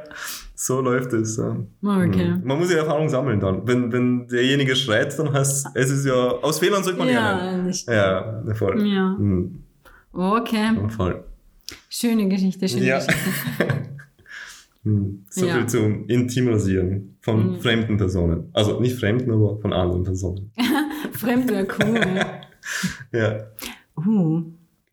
so 0.56 0.82
läuft 0.82 1.14
es. 1.14 1.38
ja. 1.38 1.56
Okay. 1.84 2.30
Mhm. 2.32 2.42
Man 2.44 2.60
muss 2.60 2.72
ja 2.72 2.78
Erfahrung 2.80 3.08
sammeln 3.10 3.40
dann. 3.40 3.68
Wenn, 3.68 3.92
wenn 3.92 4.28
derjenige 4.28 4.76
schreit, 4.76 5.18
dann 5.18 5.32
heißt 5.32 5.68
es 5.76 5.90
ist 5.92 6.06
ja, 6.06 6.14
aus 6.14 6.60
Fehlern 6.60 6.84
sollte 6.84 7.00
man 7.00 7.08
lernen. 7.08 7.56
Ja, 7.58 7.58
nicht. 7.64 7.88
Ja, 7.88 8.44
voll. 8.56 8.86
Ja. 8.88 9.10
Mhm, 9.18 9.64
Okay. 10.12 10.72
voll. 10.96 11.24
Schöne 11.90 12.28
Geschichte, 12.30 12.68
schöne 12.68 12.86
Ja. 12.86 12.98
Geschichte. 13.00 13.20
Mhm, 14.86 15.24
So 15.30 15.46
Ja. 15.46 15.54
viel 15.56 15.66
zum 15.68 16.08
Intimrasieren 16.08 17.16
von 17.22 17.54
Mhm. 17.54 17.62
fremden 17.62 17.96
Personen. 17.98 18.50
Also 18.52 18.82
nicht 18.82 19.00
fremden, 19.00 19.32
aber 19.32 19.58
von 19.62 19.72
anderen 19.72 20.04
Personen. 20.04 20.52
Fremd 21.24 21.50
wäre 21.50 21.68
cool. 21.80 22.02
Ja. 23.12 23.44
Uh, 23.98 24.42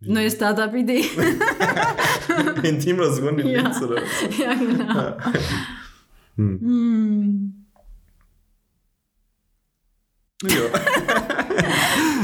neue 0.01 0.29
Startup-Idee. 0.31 1.05
Intimrasuren 2.65 3.39
in 3.39 3.47
Ja. 3.47 3.63
Linz, 3.63 3.81
oder? 3.81 3.97
ja, 4.39 4.55
genau. 4.55 5.17
Hm. 6.37 6.61
Hm. 6.61 7.55
Ja. 10.43 10.67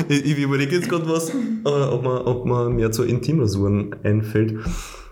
ich 0.09 0.25
ich 0.25 0.39
überlege 0.39 0.75
jetzt 0.77 0.89
gerade 0.89 1.09
was, 1.09 1.31
ob 1.65 2.03
man, 2.03 2.19
ob 2.23 2.45
man 2.45 2.75
mehr 2.75 2.91
zu 2.91 3.05
Intimrasuren 3.05 3.95
einfällt. 4.03 4.55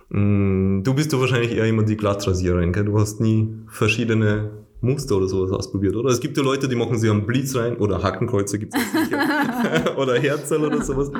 Mm, 0.08 0.82
Du 0.82 0.94
bist 0.94 1.12
doch 1.12 1.20
wahrscheinlich 1.20 1.52
eher 1.52 1.66
immer 1.66 1.84
die 1.84 1.96
Glattrasiererin, 1.96 2.72
gell? 2.72 2.86
Du 2.86 2.98
hast 2.98 3.20
nie 3.20 3.54
verschiedene 3.68 4.50
Muster 4.84 5.16
oder 5.16 5.26
sowas 5.26 5.50
ausprobiert, 5.50 5.96
oder? 5.96 6.10
Es 6.10 6.20
gibt 6.20 6.36
ja 6.36 6.42
Leute, 6.42 6.68
die 6.68 6.76
machen 6.76 6.98
sich 6.98 7.10
einen 7.10 7.26
Blitz 7.26 7.56
rein 7.56 7.76
oder 7.76 8.02
Hackenkreuze 8.02 8.58
gibt 8.58 8.74
es 8.74 8.92
sicher. 8.92 9.98
oder 9.98 10.18
Herzl 10.18 10.64
oder 10.64 10.82
sowas. 10.82 11.10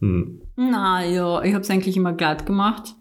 Hm. 0.00 0.40
Na 0.56 1.04
ja, 1.04 1.42
ich 1.42 1.54
habe 1.54 1.62
es 1.62 1.70
eigentlich 1.70 1.96
immer 1.96 2.12
glatt 2.12 2.46
gemacht. 2.46 2.94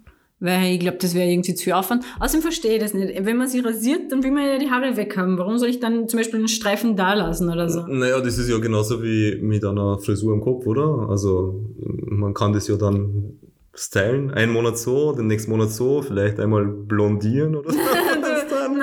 Weil 0.43 0.73
ich 0.73 0.80
glaube, 0.82 0.97
das 0.99 1.15
wäre 1.15 1.30
irgendwie 1.30 1.56
zu 1.56 1.63
viel 1.63 1.71
Aufwand. 1.71 2.04
Außerdem 2.19 2.41
verstehe 2.41 2.73
ich 2.73 2.82
das 2.82 2.93
nicht. 2.93 3.13
Wenn 3.26 3.38
man 3.38 3.47
sie 3.47 3.62
rasiert, 3.62 4.12
dann 4.12 4.23
will 4.23 4.32
man 4.32 4.45
ja 4.45 4.60
die 4.60 4.69
Haare 4.69 4.97
weghaben. 4.97 5.38
Warum 5.38 5.58
soll 5.58 5.69
ich 5.69 5.80
dann 5.80 6.10
zum 6.10 6.19
Beispiel 6.19 6.39
einen 6.39 6.49
Streifen 6.49 6.97
da 6.97 7.13
lassen 7.13 7.49
oder 7.49 7.69
so? 7.69 7.86
Naja, 7.88 8.19
das 8.19 8.38
ist 8.38 8.49
ja 8.49 8.58
genauso 8.58 9.02
wie 9.02 9.39
mit 9.41 9.63
einer 9.63 9.99
Frisur 9.99 10.34
am 10.34 10.41
Kopf, 10.41 10.67
oder? 10.67 11.08
Also 11.10 11.63
man 11.80 12.34
kann 12.34 12.52
das 12.52 12.67
ja 12.67 12.76
dann 12.76 13.39
stylen. 13.73 14.32
Einen 14.32 14.52
Monat 14.52 14.78
so, 14.78 15.13
den 15.13 15.28
nächsten 15.28 15.49
Monat 15.49 15.71
so, 15.71 16.02
vielleicht 16.02 16.41
einmal 16.41 16.65
blondieren 16.65 17.56
oder 17.56 17.71
so. 17.71 17.80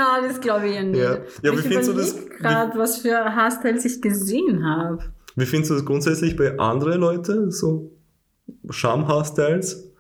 Na, 0.00 0.26
das 0.26 0.40
glaube 0.40 0.68
ich 0.68 0.74
ja 0.76 0.82
nicht. 0.82 0.98
Ja. 0.98 1.18
Ja, 1.42 1.52
ich 1.52 1.68
das- 1.94 2.26
gerade, 2.38 2.78
was 2.78 2.98
für 2.98 3.34
Haarstyles 3.34 3.84
ich 3.84 4.00
gesehen 4.00 4.64
habe. 4.64 4.98
Wie 5.36 5.46
findest 5.46 5.70
du 5.70 5.74
das 5.74 5.84
grundsätzlich 5.84 6.36
bei 6.36 6.58
anderen 6.58 7.00
Leuten, 7.00 7.50
so 7.50 7.92
Schamhaarstyles? 8.68 9.92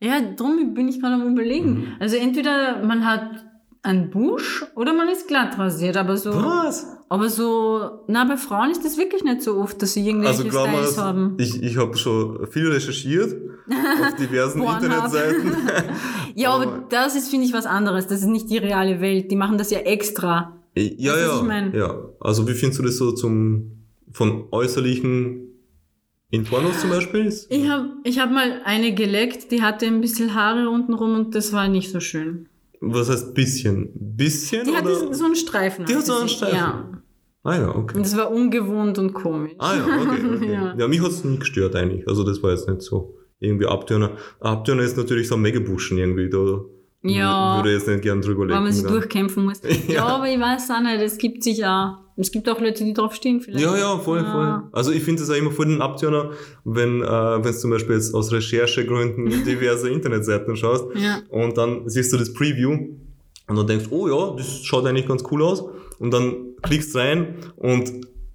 Ja, 0.00 0.20
drum 0.36 0.72
bin 0.74 0.88
ich 0.88 1.00
gerade 1.00 1.14
am 1.14 1.32
überlegen. 1.32 1.70
Mhm. 1.72 1.86
Also 2.00 2.16
entweder 2.16 2.82
man 2.82 3.04
hat 3.06 3.44
einen 3.82 4.10
Busch 4.10 4.64
oder 4.74 4.92
man 4.94 5.08
ist 5.08 5.28
glatt 5.28 5.58
rasiert, 5.58 5.96
aber 5.96 6.16
so, 6.16 6.34
Was? 6.34 6.86
Aber 7.10 7.28
so, 7.28 8.02
na, 8.06 8.24
bei 8.24 8.36
Frauen 8.36 8.70
ist 8.70 8.84
das 8.84 8.96
wirklich 8.96 9.24
nicht 9.24 9.42
so 9.42 9.56
oft, 9.56 9.82
dass 9.82 9.92
sie 9.94 10.06
irgendwelche 10.06 10.38
Also 10.38 10.48
glaub 10.48 10.68
mal, 10.70 10.78
Styles 10.84 10.96
haben. 10.98 11.34
ich, 11.38 11.60
ich 11.62 11.76
habe 11.76 11.96
schon 11.98 12.46
viel 12.46 12.70
recherchiert 12.70 13.34
auf 13.68 14.14
diversen. 14.16 14.62
Internetseiten. 14.62 15.52
Ja, 16.36 16.52
aber 16.52 16.62
aber- 16.68 16.84
das 16.88 17.16
ist, 17.16 17.28
finde 17.28 17.44
ich, 17.46 17.52
was 17.52 17.66
anderes. 17.66 18.06
Das 18.06 18.20
ist 18.20 18.28
nicht 18.28 18.48
die 18.48 18.58
reale 18.58 19.00
Welt. 19.00 19.30
Die 19.32 19.36
machen 19.36 19.58
das 19.58 19.70
ja 19.72 19.80
extra. 19.80 20.56
Ja, 20.76 21.12
was 21.14 21.20
ja. 21.20 21.36
ich 21.38 21.42
mein? 21.42 21.74
ja. 21.74 21.98
Also 22.20 22.46
wie 22.48 22.54
findest 22.54 22.78
du 22.78 22.84
das 22.84 22.96
so 22.96 23.10
zum 23.12 23.72
von 24.12 24.44
äußerlichen 24.52 25.48
In 26.30 26.44
Pornos 26.44 26.80
zum 26.80 26.90
Beispiel? 26.90 27.26
Ich 27.48 27.68
habe 27.68 27.88
ich 28.04 28.20
hab 28.20 28.30
mal 28.30 28.60
eine 28.64 28.94
geleckt, 28.94 29.50
die 29.50 29.62
hatte 29.62 29.86
ein 29.86 30.00
bisschen 30.00 30.32
Haare 30.36 30.70
untenrum 30.70 31.14
und 31.16 31.34
das 31.34 31.52
war 31.52 31.66
nicht 31.66 31.90
so 31.90 31.98
schön. 31.98 32.46
Was 32.80 33.10
heißt 33.10 33.34
bisschen? 33.34 33.90
Bisschen 33.94 34.64
Die 34.64 34.70
oder? 34.70 34.78
hatte 34.78 35.14
so 35.14 35.24
einen 35.24 35.34
Streifen. 35.34 35.84
Die 35.86 35.96
hat 35.96 36.06
so 36.06 36.14
einen. 36.14 36.28
Streifen. 36.28 36.56
Ja. 36.56 36.99
Ah 37.44 37.56
ja, 37.56 37.68
okay. 37.74 37.96
Und 37.96 38.04
das 38.06 38.16
war 38.16 38.30
ungewohnt 38.30 38.98
und 38.98 39.12
komisch. 39.12 39.52
Ah 39.58 39.74
ja, 39.76 39.84
okay. 39.84 40.20
okay. 40.36 40.52
ja. 40.52 40.74
Ja. 40.78 40.88
mich 40.88 41.02
hat's 41.02 41.24
nicht 41.24 41.40
gestört 41.40 41.74
eigentlich. 41.76 42.06
Also 42.08 42.22
das 42.24 42.42
war 42.42 42.50
jetzt 42.50 42.68
nicht 42.68 42.82
so 42.82 43.16
irgendwie 43.38 43.66
Abtörner. 43.66 44.12
Abtörner 44.40 44.82
ist 44.82 44.96
natürlich 44.96 45.28
so 45.28 45.34
ein 45.36 45.40
Megabuschen 45.42 45.96
irgendwie. 45.98 46.28
Da 46.28 46.60
Ja. 47.02 47.56
würde 47.56 47.72
jetzt 47.72 47.88
nicht 47.88 48.02
gern 48.02 48.20
drüber 48.20 48.42
Weil 48.48 48.60
man 48.60 48.72
sich 48.72 48.82
dann. 48.84 48.92
durchkämpfen 48.92 49.44
muss. 49.44 49.60
Ja. 49.88 50.04
aber 50.04 50.28
ich 50.28 50.38
weiß 50.38 50.70
auch 50.70 50.82
nicht, 50.82 51.00
es 51.02 51.16
gibt 51.16 51.42
sich 51.42 51.64
auch, 51.64 51.96
es 52.18 52.30
gibt 52.30 52.46
auch 52.50 52.60
Leute, 52.60 52.84
die 52.84 52.92
drauf 52.92 53.14
stehen 53.14 53.40
vielleicht. 53.40 53.64
Ja, 53.64 53.74
ja, 53.78 53.96
voll, 53.98 54.18
Ja. 54.18 54.30
voll. 54.32 54.62
Also 54.72 54.92
ich 54.92 55.02
finde 55.02 55.22
es 55.22 55.30
auch 55.30 55.34
immer 55.36 55.50
voll 55.50 55.66
den 55.68 55.80
Abtörner, 55.80 56.32
wenn 56.64 57.00
äh, 57.02 57.06
wenn 57.44 57.54
zum 57.54 57.70
Beispiel 57.70 57.94
jetzt 57.94 58.14
aus 58.14 58.30
Recherchegründen 58.30 59.26
diverse 59.46 59.88
Internetseiten 59.88 60.54
schaust 60.56 60.84
Ja. 60.96 61.20
und 61.30 61.56
dann 61.56 61.88
siehst 61.88 62.12
du 62.12 62.18
das 62.18 62.34
Preview 62.34 62.72
und 63.48 63.56
dann 63.56 63.66
denkst, 63.66 63.86
oh 63.90 64.06
ja, 64.06 64.36
das 64.36 64.62
schaut 64.64 64.84
eigentlich 64.86 65.08
ganz 65.08 65.24
cool 65.30 65.42
aus 65.42 65.64
und 66.00 66.12
dann 66.12 66.34
klickst 66.62 66.96
rein 66.96 67.36
und 67.56 67.92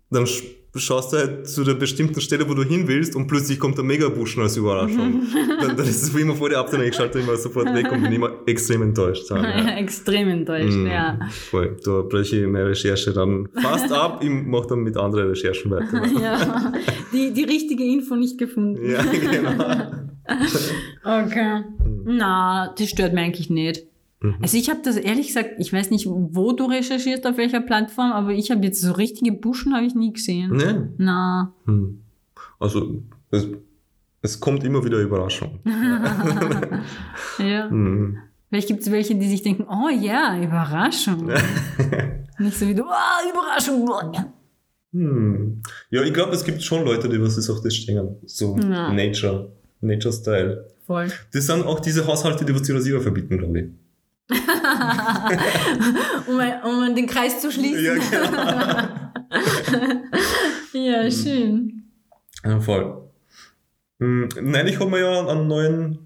dann 0.09 0.23
sch- 0.23 0.43
schaust 0.77 1.13
du 1.13 1.17
halt 1.17 1.47
zu 1.47 1.63
der 1.63 1.75
bestimmten 1.75 2.19
Stelle, 2.19 2.49
wo 2.49 2.53
du 2.53 2.61
hin 2.63 2.85
willst 2.87 3.15
und 3.15 3.27
plötzlich 3.27 3.59
kommt 3.59 3.77
der 3.77 3.85
Megabuschen 3.85 4.43
als 4.43 4.57
Überraschung. 4.57 5.21
dann, 5.61 5.77
dann 5.77 5.87
ist 5.87 6.03
es 6.03 6.13
wie 6.15 6.19
immer 6.21 6.35
vor 6.35 6.49
der 6.49 6.59
Abtörner, 6.59 6.83
ich 6.85 6.95
schalte 6.95 7.19
immer 7.19 7.37
sofort 7.37 7.73
weg 7.73 7.89
und 7.91 8.03
bin 8.03 8.11
immer 8.11 8.29
extrem 8.45 8.81
enttäuscht. 8.81 9.29
Ja, 9.29 9.37
ja. 9.41 9.77
Extrem 9.77 10.27
enttäuscht, 10.29 10.75
Mm, 10.77 10.87
ja. 10.87 11.17
Voll. 11.49 11.77
Da 11.85 12.01
breche 12.01 12.41
ich 12.41 12.47
meine 12.47 12.67
Recherche 12.67 13.13
dann 13.13 13.47
fast 13.61 13.89
ab, 13.91 14.21
ich 14.21 14.29
mache 14.29 14.67
dann 14.67 14.79
mit 14.79 14.97
anderen 14.97 15.29
Recherchen 15.29 15.71
weiter. 15.71 16.05
ja. 16.21 16.73
Die, 17.13 17.31
die 17.31 17.43
richtige 17.45 17.83
Info 17.85 18.15
nicht 18.15 18.37
gefunden. 18.37 18.83
Ja, 18.89 19.01
genau. 19.01 19.75
Okay. 21.03 21.63
Na, 22.03 22.73
das 22.77 22.89
stört 22.89 23.13
mich 23.13 23.23
eigentlich 23.23 23.49
nicht. 23.49 23.83
Mhm. 24.25 24.35
Also 24.41 24.57
ich 24.57 24.69
habe 24.69 24.79
das 24.83 24.97
ehrlich 24.97 25.27
gesagt, 25.27 25.51
ich 25.59 25.71
weiß 25.71 25.91
nicht, 25.91 26.05
wo 26.07 26.53
du 26.53 26.65
recherchierst, 26.65 27.25
auf 27.25 27.37
welcher 27.37 27.61
Plattform, 27.61 28.11
aber 28.11 28.31
ich 28.31 28.51
habe 28.51 28.63
jetzt 28.65 28.81
so 28.81 28.91
richtige 28.93 29.31
Buschen 29.31 29.75
habe 29.75 29.85
ich 29.85 29.95
nie 29.95 30.13
gesehen. 30.13 30.51
Ne? 30.55 30.93
Na, 30.97 31.53
Hm. 31.65 32.01
Also, 32.59 33.03
es, 33.31 33.47
es 34.21 34.39
kommt 34.39 34.63
immer 34.63 34.83
wieder 34.83 34.99
Überraschung. 34.99 35.59
ja. 37.39 37.69
Hm. 37.69 38.17
Vielleicht 38.49 38.67
gibt 38.67 38.81
es 38.81 38.91
welche, 38.91 39.15
die 39.15 39.27
sich 39.27 39.41
denken, 39.41 39.65
oh 39.69 39.89
ja, 39.89 40.41
Überraschung. 40.41 41.25
nicht 42.39 42.57
so 42.57 42.67
wie 42.67 42.75
du, 42.75 42.83
oh, 42.83 43.29
Überraschung. 43.29 43.89
Hm. 44.93 45.61
Ja, 45.89 46.01
ich 46.03 46.13
glaube, 46.13 46.33
es 46.33 46.43
gibt 46.45 46.63
schon 46.63 46.85
Leute, 46.85 47.09
die 47.09 47.21
was 47.21 47.37
ist 47.37 47.49
auf 47.49 47.61
das 47.61 47.75
stehen. 47.75 48.15
So 48.25 48.57
Ja. 48.57 48.93
Nature. 48.93 49.51
Nature-Style. 49.81 50.67
Voll. 50.85 51.07
Das 51.33 51.45
sind 51.47 51.65
auch 51.65 51.79
diese 51.79 52.05
Haushalte, 52.07 52.45
die 52.45 52.53
was 52.53 52.61
die 52.63 52.71
Rasierer 52.71 53.01
verbieten, 53.01 53.37
glaube 53.37 53.59
ich. 53.59 53.65
Um, 56.27 56.39
um 56.87 56.95
den 56.95 57.05
Kreis 57.07 57.41
zu 57.41 57.51
schließen. 57.51 57.83
Ja, 57.83 57.93
genau. 57.95 58.87
Ja, 60.73 61.09
schön. 61.09 61.83
Ja, 62.43 62.59
voll. 62.59 63.09
Hm, 63.99 64.27
Nein, 64.41 64.67
ich 64.67 64.77
habe 64.79 64.89
mir 64.91 64.99
ja 64.99 65.25
einen 65.27 65.47
neuen. 65.47 65.99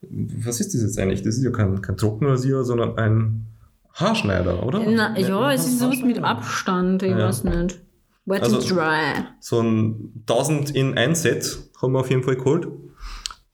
Was 0.00 0.60
ist 0.60 0.72
das 0.74 0.80
jetzt 0.82 0.98
eigentlich? 0.98 1.22
Das 1.22 1.36
ist 1.36 1.44
ja 1.44 1.50
kein, 1.50 1.82
kein 1.82 1.96
Trockenrasierer, 1.96 2.64
sondern 2.64 2.96
ein 2.96 3.46
Haarschneider, 3.94 4.64
oder? 4.64 4.80
Na, 4.88 5.18
ja, 5.18 5.52
es 5.52 5.66
ist 5.66 5.78
sowas 5.78 6.00
mit. 6.02 6.22
Abstand, 6.22 7.02
ich 7.02 7.10
Ja. 7.10 7.18
weiß 7.18 7.44
nicht. 7.44 7.80
Wet 8.24 8.42
Also- 8.42 8.56
and 8.58 8.70
dry. 8.70 9.24
So 9.40 9.60
ein 9.60 10.22
1000 10.26 10.70
in 10.74 10.96
1 10.96 11.20
Set 11.22 11.58
haben 11.82 11.92
wir 11.92 12.00
auf 12.00 12.10
jeden 12.10 12.22
Fall 12.22 12.36
geholt. 12.36 12.66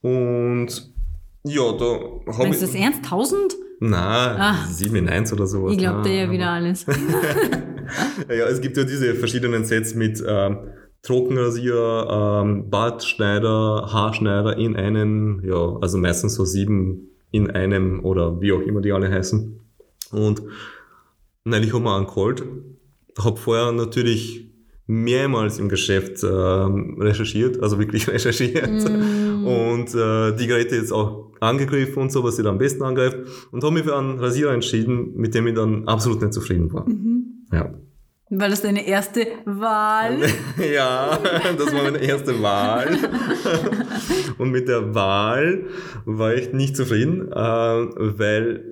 Und 0.01 0.67
ja, 1.43 1.71
da 1.73 1.99
habe 2.37 2.47
ich. 2.49 2.55
du 2.59 2.65
das 2.65 2.75
ernst? 2.75 3.03
1000? 3.03 3.55
Nein, 3.89 4.37
Ah. 4.39 4.67
7 4.69 4.95
in 4.95 5.09
1 5.09 5.33
oder 5.33 5.47
sowas. 5.47 5.73
Ich 5.73 5.77
glaube 5.77 5.99
Nein, 5.99 6.03
dir 6.03 6.15
ja 6.25 6.31
wieder 6.31 6.49
alles. 6.49 6.85
Ja, 8.29 8.47
es 8.47 8.61
gibt 8.61 8.77
ja 8.77 8.83
diese 8.83 9.13
verschiedenen 9.13 9.63
Sets 9.63 9.93
mit 9.93 10.23
ähm, 10.27 10.57
Trockenrasierer, 11.03 12.41
ähm, 12.43 12.69
Bartschneider, 12.69 13.89
Haarschneider 13.91 14.57
in 14.57 14.75
einem, 14.75 15.41
ja, 15.45 15.77
also 15.81 15.97
meistens 15.99 16.33
so 16.33 16.45
sieben 16.45 17.09
in 17.31 17.51
einem 17.51 18.03
oder 18.03 18.41
wie 18.41 18.53
auch 18.53 18.61
immer 18.61 18.81
die 18.81 18.91
alle 18.91 19.11
heißen. 19.11 19.59
Und 20.11 20.41
neulich 21.43 21.73
haben 21.73 21.83
wir 21.83 21.95
einen 21.95 22.07
geholt. 22.07 22.43
Hab 23.19 23.37
vorher 23.37 23.71
natürlich 23.71 24.49
mehrmals 24.87 25.59
im 25.59 25.69
Geschäft 25.69 26.23
ähm, 26.23 26.97
recherchiert, 26.99 27.61
also 27.61 27.79
wirklich 27.79 28.07
recherchiert. 28.07 28.71
Mm. 28.71 29.24
Und 29.45 29.95
äh, 29.95 30.35
die 30.35 30.47
Geräte 30.47 30.75
jetzt 30.75 30.91
auch 30.91 31.31
angegriffen 31.39 32.01
und 32.01 32.11
so, 32.11 32.23
was 32.23 32.35
sie 32.35 32.43
da 32.43 32.49
am 32.49 32.57
besten 32.57 32.83
angreift. 32.83 33.17
Und 33.51 33.63
habe 33.63 33.73
mich 33.73 33.83
für 33.83 33.95
einen 33.95 34.19
Rasierer 34.19 34.53
entschieden, 34.53 35.13
mit 35.15 35.33
dem 35.35 35.47
ich 35.47 35.55
dann 35.55 35.87
absolut 35.87 36.21
nicht 36.21 36.33
zufrieden 36.33 36.71
war. 36.73 36.85
Ja. 37.51 37.73
War 38.31 38.49
das 38.49 38.63
deine 38.63 38.87
erste 38.87 39.27
Wahl? 39.45 40.17
ja, 40.73 41.19
das 41.57 41.73
war 41.73 41.83
meine 41.83 41.99
erste 41.99 42.41
Wahl. 42.41 42.97
und 44.39 44.49
mit 44.49 44.67
der 44.67 44.95
Wahl 44.95 45.65
war 46.05 46.33
ich 46.33 46.51
nicht 46.51 46.75
zufrieden, 46.75 47.31
äh, 47.31 47.35
weil 47.35 48.63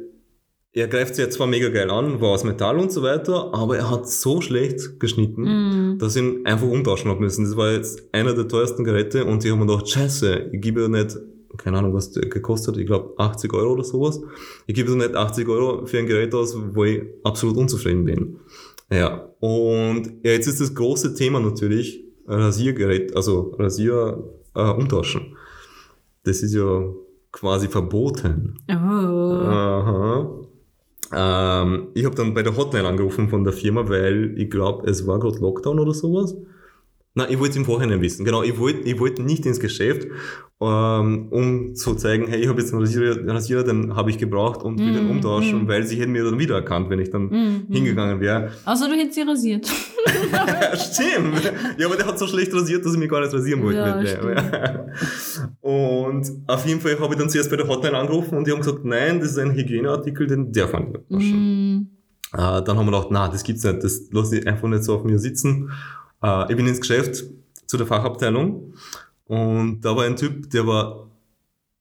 er 0.76 0.88
greift 0.88 1.14
sich 1.14 1.24
jetzt 1.24 1.36
zwar 1.36 1.46
mega 1.46 1.70
geil 1.70 1.92
an, 1.92 2.20
war 2.20 2.30
aus 2.30 2.44
Metall 2.44 2.80
und 2.80 2.92
so 2.92 3.04
weiter, 3.04 3.54
aber 3.54 3.78
er 3.78 3.92
hat 3.92 4.10
so 4.10 4.42
schlecht 4.42 5.00
geschnitten, 5.00 5.44
Mm. 5.44 5.83
Dass 5.98 6.16
ich 6.16 6.24
ihn 6.24 6.46
einfach 6.46 6.68
umtauschen 6.68 7.10
habe 7.10 7.22
müssen. 7.22 7.46
Das 7.46 7.58
war 7.58 7.72
jetzt 7.72 8.04
einer 8.12 8.34
der 8.34 8.48
teuersten 8.48 8.84
Geräte 8.84 9.26
und 9.26 9.44
ich 9.44 9.52
habe 9.52 9.60
mir 9.64 9.68
gedacht, 9.68 9.90
scheiße, 9.90 10.50
ich 10.52 10.62
gebe 10.62 10.82
ja 10.82 10.88
nicht, 10.88 11.18
keine 11.58 11.78
Ahnung, 11.78 11.94
was 11.94 12.12
der 12.12 12.28
gekostet 12.30 12.76
hat, 12.76 12.82
ich 12.82 12.88
glaube 12.88 13.14
80 13.18 13.54
Euro 13.54 13.74
oder 13.74 13.84
sowas. 13.84 14.22
Ich 14.68 14.76
gebe 14.76 14.90
so 14.90 14.96
nicht 14.96 15.16
80 15.16 15.48
Euro 15.48 15.86
für 15.86 16.00
ein 16.00 16.08
Gerät 16.08 16.34
aus, 16.34 16.58
wo 16.74 16.84
ich 16.84 17.04
absolut 17.24 17.58
unzufrieden 17.58 18.06
bin. 18.06 18.40
Ja, 18.92 19.30
und 19.40 20.08
ja, 20.24 20.32
jetzt 20.32 20.48
ist 20.48 20.62
das 20.62 20.74
große 20.74 21.14
Thema 21.16 21.40
natürlich 21.40 22.04
Rasiergerät, 22.28 23.16
also 23.16 23.56
Rasier 23.58 24.24
äh, 24.56 24.62
umtauschen. 24.62 25.36
Das 26.24 26.42
ist 26.42 26.54
ja 26.54 26.86
quasi 27.32 27.68
verboten. 27.68 28.60
Oh. 28.70 28.74
Aha. 28.74 30.43
Ähm, 31.14 31.90
ich 31.94 32.06
habe 32.06 32.16
dann 32.16 32.34
bei 32.34 32.44
der 32.44 32.58
Hotline 32.58 32.88
angerufen 32.88 33.30
von 33.30 33.44
der 33.44 33.54
Firma, 33.54 33.88
weil 33.88 34.38
ich 34.38 34.50
glaube, 34.50 34.90
es 34.90 35.06
war 35.08 35.20
gerade 35.20 35.38
Lockdown 35.40 35.80
oder 35.80 35.94
sowas. 35.94 36.36
Nein, 37.16 37.28
ich 37.30 37.40
wollte 37.40 37.60
im 37.60 37.66
Vorhinein 37.66 38.02
wissen. 38.02 38.26
Genau, 38.26 38.42
ich 38.42 38.58
wollte 38.58 38.90
ich 38.90 39.00
wollte 39.00 39.22
nicht 39.22 39.46
ins 39.46 39.60
Geschäft, 39.60 40.08
ähm, 40.60 41.28
um 41.30 41.76
zu 41.76 41.94
zeigen, 41.94 42.26
hey, 42.28 42.42
ich 42.42 42.48
habe 42.48 42.60
jetzt 42.60 42.74
einen 42.74 42.82
Rasierer, 42.82 43.28
Rasierer 43.28 43.64
den 43.64 43.96
habe 43.96 44.10
ich 44.10 44.18
gebraucht 44.18 44.64
und 44.64 44.80
will 44.80 44.94
den 44.94 45.08
Mm, 45.08 45.12
umtauschen, 45.12 45.66
mm. 45.66 45.68
weil 45.68 45.84
sie 45.86 45.98
hätten 45.98 46.12
mir 46.12 46.24
dann 46.24 46.40
wiedererkannt, 46.40 46.90
wenn 46.90 46.98
ich 47.00 47.12
dann 47.12 47.26
Mhm. 47.30 47.66
hingegangen 47.70 48.20
wäre. 48.20 48.50
Außer 48.66 48.88
du 48.88 48.96
hättest 48.96 49.14
sie 49.14 49.22
rasiert. 49.22 49.68
Stimmt. 50.76 51.54
Ja, 51.78 51.86
aber 51.86 51.98
der 51.98 52.08
hat 52.08 52.18
so 52.18 52.26
schlecht 52.26 52.52
rasiert, 52.54 52.84
dass 52.84 52.94
ich 52.94 53.00
mich 53.00 53.10
gar 53.10 53.22
nicht 53.22 53.34
rasieren 53.34 53.62
wollte. 53.62 53.80
Ja. 53.80 54.86
Und 55.62 56.32
auf 56.48 56.66
jeden 56.66 56.82
Fall 56.82 57.00
habe 57.00 57.14
ich 57.14 57.20
dann 57.20 57.30
zuerst 57.30 57.50
bei 57.52 57.58
der 57.58 57.68
Hotline 57.68 57.96
angerufen 57.98 58.38
und 58.38 58.48
die 58.48 58.52
haben 58.52 58.60
gesagt, 58.60 58.84
nein, 58.86 59.20
das 59.20 59.32
ist 59.32 59.38
ein 59.38 59.52
Hygieneartikel, 59.54 60.26
den 60.28 60.52
darf 60.52 60.74
man 60.74 60.86
nicht 60.92 61.00
waschen. 61.10 61.76
Mm. 61.76 61.88
Äh, 62.34 62.64
dann 62.64 62.78
haben 62.78 62.86
wir 62.88 62.92
gedacht, 62.92 63.08
na, 63.12 63.28
das 63.28 63.44
gibt's 63.44 63.64
nicht, 63.64 63.84
das 63.84 64.10
lasse 64.12 64.40
ich 64.40 64.48
einfach 64.48 64.68
nicht 64.68 64.84
so 64.84 64.96
auf 64.96 65.04
mir 65.04 65.20
sitzen. 65.20 65.70
Äh, 66.24 66.52
ich 66.52 66.58
bin 66.58 66.68
ins 66.68 66.80
Geschäft 66.82 67.24
zu 67.68 67.78
der 67.78 67.88
Fachabteilung 67.88 68.74
und 69.26 69.82
da 69.82 69.96
war 69.96 70.06
ein 70.06 70.16
Typ, 70.16 70.50
der 70.50 70.66
war 70.68 71.10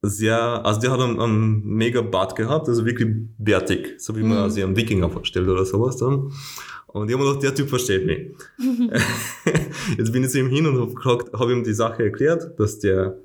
sehr, 0.03 0.37
also 0.67 0.81
der 0.81 0.91
hat 0.91 1.01
einen, 1.01 1.21
einen 1.21 1.65
mega 1.65 2.01
Bart 2.03 2.35
gehabt, 2.35 2.69
also 2.69 2.85
wirklich 2.85 3.09
bärtig, 3.39 3.95
so 3.99 4.17
wie 4.17 4.23
man 4.23 4.45
Mhm. 4.45 4.51
sich 4.51 4.65
einen 4.65 4.77
Wikinger 4.77 5.09
vorstellt 5.09 5.49
oder 5.49 5.65
sowas 5.65 5.97
dann. 5.97 6.33
Und 6.89 7.09
ich 7.09 7.15
habe 7.15 7.25
mir 7.25 7.31
gedacht, 7.31 7.43
der 7.45 7.55
Typ 7.55 7.69
versteht 7.69 8.05
mich. 8.05 8.33
Jetzt 9.99 10.13
bin 10.13 10.25
ich 10.25 10.31
zu 10.31 10.41
ihm 10.41 10.49
hin 10.49 10.67
und 10.67 11.05
habe 11.05 11.25
habe 11.39 11.53
ihm 11.53 11.65
die 11.65 11.73
Sache 11.73 12.03
erklärt, 12.05 12.59
dass 12.59 12.81
der 12.81 13.17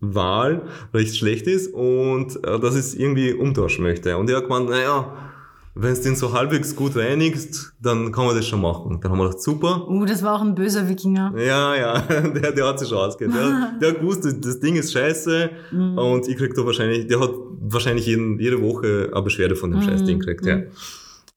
Wahl 0.00 0.62
recht 0.94 1.16
schlecht 1.16 1.46
ist 1.46 1.74
und 1.74 2.36
äh, 2.44 2.58
dass 2.60 2.74
ich 2.74 2.80
es 2.80 2.94
irgendwie 2.94 3.34
umtauschen 3.34 3.82
möchte. 3.82 4.16
Und 4.16 4.30
er 4.30 4.36
hat 4.38 4.44
gemeint, 4.44 4.70
naja, 4.70 5.33
wenn 5.76 5.92
es 5.92 6.00
den 6.02 6.14
so 6.14 6.32
halbwegs 6.32 6.76
gut 6.76 6.94
reinigst, 6.96 7.72
dann 7.82 8.12
kann 8.12 8.26
man 8.26 8.36
das 8.36 8.46
schon 8.46 8.60
machen. 8.60 9.00
Dann 9.00 9.10
haben 9.10 9.18
wir 9.18 9.24
gedacht, 9.24 9.42
super. 9.42 9.88
Uh, 9.88 10.04
das 10.04 10.22
war 10.22 10.36
auch 10.36 10.40
ein 10.42 10.54
böser 10.54 10.88
Wikinger. 10.88 11.34
Ja, 11.36 11.74
ja, 11.74 12.00
der, 12.08 12.52
der 12.52 12.66
hat 12.66 12.78
sich 12.78 12.88
schon 12.88 12.98
ausgeht. 12.98 13.30
Der, 13.34 13.72
der 13.80 13.88
hat 13.90 14.00
gewusst, 14.00 14.24
das, 14.24 14.60
Ding 14.60 14.76
ist 14.76 14.92
scheiße 14.92 15.50
Mhm. 15.72 15.98
und 15.98 16.28
ich 16.28 16.36
krieg 16.36 16.54
da 16.54 16.64
wahrscheinlich, 16.64 17.06
der 17.08 17.20
hat 17.20 17.30
wahrscheinlich 17.60 18.06
jeden, 18.06 18.38
jede 18.38 18.60
Woche 18.62 19.10
eine 19.12 19.22
Beschwerde 19.22 19.56
von 19.56 19.70
dem 19.70 19.80
Mhm, 19.80 19.84
Scheißding 19.84 20.18
gekriegt, 20.20 20.46
ja. 20.46 20.60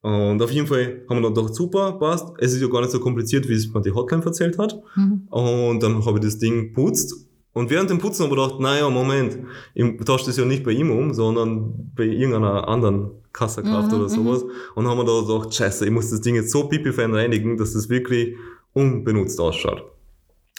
Und 0.02 0.41
auf 0.41 0.52
jeden 0.52 0.67
Fall 0.67 1.02
haben 1.10 1.17
wir 1.17 1.23
dann 1.23 1.34
gedacht, 1.34 1.56
super, 1.56 1.93
passt. 1.93 2.28
Es 2.38 2.54
ist 2.54 2.62
ja 2.62 2.67
gar 2.67 2.82
nicht 2.82 2.91
so 2.91 3.00
kompliziert, 3.00 3.50
wie 3.50 3.54
es 3.54 3.73
mir 3.73 3.82
die 3.82 3.91
Hotline 3.91 4.23
erzählt 4.23 4.58
hat. 4.60 4.80
Mhm. 4.95 5.23
Und 5.30 5.82
dann 5.82 6.06
habe 6.06 6.19
ich 6.19 6.26
das 6.26 6.38
Ding 6.38 6.71
putzt. 6.73 7.27
Und 7.58 7.70
während 7.70 7.89
dem 7.89 7.98
Putzen 7.98 8.24
habe 8.24 8.36
ich 8.36 8.41
gedacht, 8.41 8.60
naja, 8.60 8.89
Moment, 8.89 9.39
ich 9.74 9.98
tausche 10.06 10.28
das 10.28 10.38
ja 10.38 10.46
nicht 10.46 10.63
bei 10.63 10.72
ihm 10.72 10.91
um, 10.91 11.13
sondern 11.13 11.91
bei 11.96 12.04
irgendeiner 12.04 12.67
anderen 12.67 13.12
Kasserkraft 13.34 13.91
Mhm, 13.91 13.98
oder 14.00 14.10
sowas. 14.10 14.46
Und 14.76 14.88
haben 14.88 14.98
wir 14.98 15.06
da 15.06 15.22
gedacht, 15.22 15.54
scheiße, 15.54 15.86
ich 15.86 15.91
muss 15.91 16.10
das 16.10 16.22
Ding 16.22 16.36
jetzt 16.36 16.52
so 16.52 16.67
pipifein 16.67 17.13
reinigen, 17.13 17.58
dass 17.58 17.74
das 17.74 17.89
wirklich 17.89 18.36
unbenutzt 18.74 19.39
ausschaut. 19.39 19.84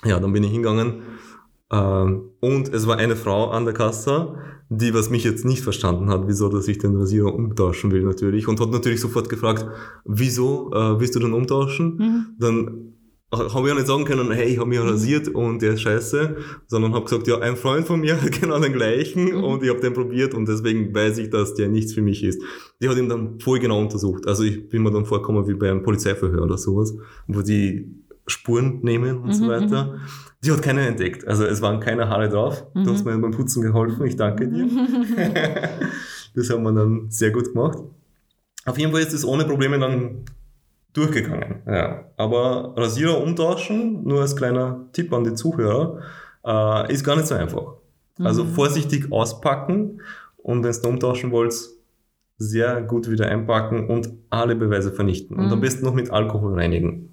Ja, 0.04 0.20
dann 0.20 0.32
bin 0.32 0.44
ich 0.44 0.50
hingegangen 0.50 1.02
ähm, 1.72 2.30
und 2.40 2.72
es 2.72 2.86
war 2.86 2.96
eine 2.96 3.16
Frau 3.16 3.50
an 3.50 3.64
der 3.64 3.74
Kasse, 3.74 4.34
die 4.70 4.94
was 4.94 5.10
mich 5.10 5.24
jetzt 5.24 5.44
nicht 5.44 5.62
verstanden 5.62 6.08
hat, 6.08 6.26
wieso 6.26 6.48
dass 6.48 6.68
ich 6.68 6.78
den 6.78 6.96
Rasierer 6.96 7.34
umtauschen 7.34 7.90
will 7.90 8.02
natürlich 8.02 8.48
und 8.48 8.60
hat 8.60 8.70
natürlich 8.70 9.00
sofort 9.00 9.28
gefragt, 9.28 9.66
wieso 10.04 10.70
äh, 10.72 11.00
willst 11.00 11.14
du 11.14 11.20
den 11.20 11.32
umtauschen? 11.32 11.96
Mhm. 11.96 12.26
Dann 12.38 12.92
habe 13.30 13.44
ich 13.68 13.72
auch 13.72 13.76
nicht 13.76 13.86
sagen 13.86 14.04
können, 14.06 14.30
hey, 14.30 14.46
ich 14.48 14.58
habe 14.58 14.68
mich 14.70 14.80
rasiert 14.80 15.28
und 15.28 15.60
der 15.60 15.74
ist 15.74 15.82
scheiße, 15.82 16.36
sondern 16.66 16.94
habe 16.94 17.04
gesagt, 17.04 17.26
ja, 17.28 17.38
ein 17.38 17.56
Freund 17.56 17.86
von 17.86 18.00
mir 18.00 18.18
hat 18.22 18.40
genau 18.40 18.58
den 18.58 18.72
gleichen 18.72 19.24
Mhm. 19.36 19.44
und 19.44 19.62
ich 19.62 19.68
habe 19.68 19.80
den 19.80 19.92
probiert 19.92 20.32
und 20.34 20.48
deswegen 20.48 20.94
weiß 20.94 21.18
ich, 21.18 21.28
dass 21.30 21.54
der 21.54 21.68
nichts 21.68 21.92
für 21.92 22.00
mich 22.02 22.22
ist. 22.24 22.40
Die 22.80 22.88
hat 22.88 22.96
ihn 22.96 23.08
dann 23.08 23.38
voll 23.40 23.58
genau 23.58 23.80
untersucht. 23.80 24.26
Also 24.26 24.44
ich 24.44 24.68
bin 24.68 24.82
mir 24.82 24.90
dann 24.90 25.04
vorgekommen 25.04 25.46
wie 25.46 25.54
bei 25.54 25.70
einem 25.70 25.82
Polizeiverhör 25.82 26.42
oder 26.42 26.56
sowas, 26.56 26.94
wo 27.26 27.42
die 27.42 27.94
Spuren 28.26 28.80
nehmen 28.82 29.18
und 29.18 29.32
so 29.32 29.44
Mhm, 29.44 29.48
weiter. 29.48 29.98
Die 30.44 30.52
hat 30.52 30.62
keine 30.62 30.86
entdeckt. 30.86 31.26
Also 31.26 31.44
es 31.44 31.60
waren 31.60 31.80
keine 31.80 32.08
Haare 32.08 32.28
drauf. 32.28 32.64
Du 32.74 32.80
Mhm. 32.80 32.88
hast 32.88 33.04
mir 33.04 33.18
beim 33.18 33.30
Putzen 33.32 33.62
geholfen. 33.62 34.06
Ich 34.06 34.16
danke 34.16 34.48
dir. 34.48 34.66
das 36.34 36.50
haben 36.50 36.62
wir 36.62 36.72
dann 36.72 37.10
sehr 37.10 37.30
gut 37.30 37.52
gemacht. 37.52 37.78
Auf 38.64 38.78
jeden 38.78 38.92
Fall 38.92 39.00
ist 39.00 39.12
es 39.12 39.24
ohne 39.24 39.44
Probleme 39.44 39.78
dann 39.78 40.24
durchgegangen. 40.98 41.62
Ja. 41.66 42.04
Aber 42.16 42.74
Rasierer 42.76 43.22
umtauschen, 43.22 44.04
nur 44.04 44.20
als 44.20 44.36
kleiner 44.36 44.86
Tipp 44.92 45.12
an 45.12 45.24
die 45.24 45.34
Zuhörer, 45.34 45.98
äh, 46.44 46.92
ist 46.92 47.04
gar 47.04 47.16
nicht 47.16 47.26
so 47.28 47.34
einfach. 47.34 47.74
Also 48.18 48.44
Mhm. 48.44 48.48
vorsichtig 48.48 49.12
auspacken 49.12 50.00
und 50.38 50.64
wenn 50.64 50.72
du 50.82 50.88
umtauschen 50.88 51.30
wollt, 51.30 51.54
sehr 52.36 52.82
gut 52.82 53.10
wieder 53.10 53.26
einpacken 53.28 53.88
und 53.88 54.10
alle 54.30 54.54
Beweise 54.56 54.92
vernichten. 54.92 55.36
Und 55.36 55.46
Mhm. 55.46 55.52
am 55.52 55.60
besten 55.60 55.84
noch 55.84 55.94
mit 55.94 56.10
Alkohol 56.10 56.54
reinigen. 56.54 57.10